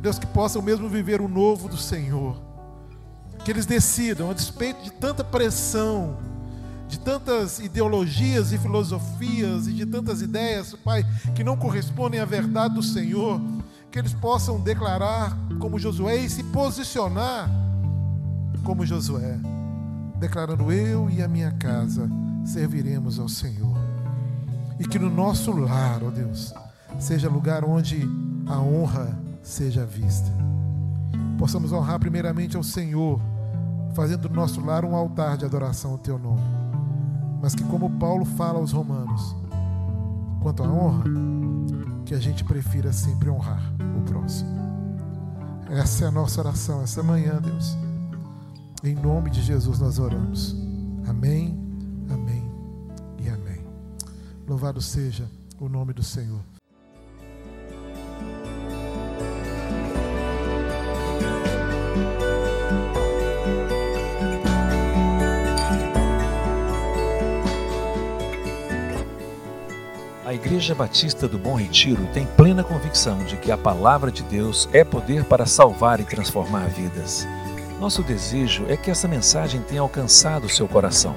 Deus, 0.00 0.18
que 0.18 0.26
possam 0.26 0.62
mesmo 0.62 0.88
viver 0.88 1.20
o 1.20 1.28
novo 1.28 1.68
do 1.68 1.76
Senhor 1.76 2.46
que 3.46 3.52
eles 3.52 3.64
decidam, 3.64 4.28
a 4.28 4.34
despeito 4.34 4.82
de 4.82 4.90
tanta 4.90 5.22
pressão, 5.22 6.16
de 6.88 6.98
tantas 6.98 7.60
ideologias 7.60 8.50
e 8.50 8.58
filosofias 8.58 9.68
e 9.68 9.72
de 9.72 9.86
tantas 9.86 10.20
ideias, 10.20 10.74
Pai, 10.84 11.06
que 11.32 11.44
não 11.44 11.56
correspondem 11.56 12.18
à 12.18 12.24
verdade 12.24 12.74
do 12.74 12.82
Senhor, 12.82 13.40
que 13.88 14.00
eles 14.00 14.12
possam 14.12 14.60
declarar 14.60 15.38
como 15.60 15.78
Josué 15.78 16.16
e 16.16 16.28
se 16.28 16.42
posicionar 16.42 17.48
como 18.64 18.84
Josué, 18.84 19.38
declarando: 20.18 20.72
Eu 20.72 21.08
e 21.08 21.22
a 21.22 21.28
minha 21.28 21.52
casa 21.52 22.10
serviremos 22.44 23.20
ao 23.20 23.28
Senhor. 23.28 23.75
E 24.78 24.84
que 24.86 24.98
no 24.98 25.10
nosso 25.10 25.52
lar, 25.52 26.02
ó 26.02 26.10
Deus, 26.10 26.52
seja 26.98 27.28
lugar 27.28 27.64
onde 27.64 28.08
a 28.46 28.58
honra 28.58 29.18
seja 29.42 29.84
vista. 29.84 30.30
Possamos 31.38 31.72
honrar 31.72 31.98
primeiramente 31.98 32.56
ao 32.56 32.62
Senhor 32.62 33.20
fazendo 33.94 34.28
do 34.28 34.34
nosso 34.34 34.60
lar 34.60 34.84
um 34.84 34.94
altar 34.94 35.36
de 35.38 35.44
adoração 35.44 35.92
ao 35.92 35.98
teu 35.98 36.18
nome. 36.18 36.42
Mas 37.40 37.54
que, 37.54 37.64
como 37.64 37.90
Paulo 37.98 38.24
fala 38.24 38.58
aos 38.58 38.72
Romanos, 38.72 39.34
quanto 40.42 40.62
à 40.62 40.66
honra, 40.66 41.04
que 42.04 42.14
a 42.14 42.18
gente 42.18 42.44
prefira 42.44 42.92
sempre 42.92 43.30
honrar 43.30 43.62
o 43.98 44.02
próximo. 44.02 44.50
Essa 45.70 46.04
é 46.04 46.08
a 46.08 46.10
nossa 46.10 46.40
oração 46.40 46.82
essa 46.82 47.02
manhã, 47.02 47.40
Deus. 47.42 47.76
Em 48.84 48.94
nome 48.94 49.30
de 49.30 49.42
Jesus 49.42 49.80
nós 49.80 49.98
oramos. 49.98 50.54
Amém, 51.08 51.58
amém. 52.10 52.35
Louvado 54.46 54.80
seja 54.80 55.28
o 55.60 55.68
nome 55.68 55.92
do 55.92 56.02
Senhor. 56.02 56.40
Igreja 70.46 70.74
Batista 70.74 71.26
do 71.26 71.38
Bom 71.38 71.54
Retiro 71.54 72.06
tem 72.14 72.24
plena 72.24 72.62
convicção 72.62 73.18
de 73.24 73.36
que 73.36 73.50
a 73.50 73.58
palavra 73.58 74.12
de 74.12 74.22
Deus 74.22 74.68
é 74.72 74.84
poder 74.84 75.24
para 75.24 75.44
salvar 75.44 75.98
e 75.98 76.04
transformar 76.04 76.68
vidas. 76.68 77.26
Nosso 77.80 78.02
desejo 78.02 78.64
é 78.68 78.76
que 78.76 78.90
essa 78.90 79.08
mensagem 79.08 79.60
tenha 79.62 79.80
alcançado 79.80 80.48
seu 80.48 80.68
coração. 80.68 81.16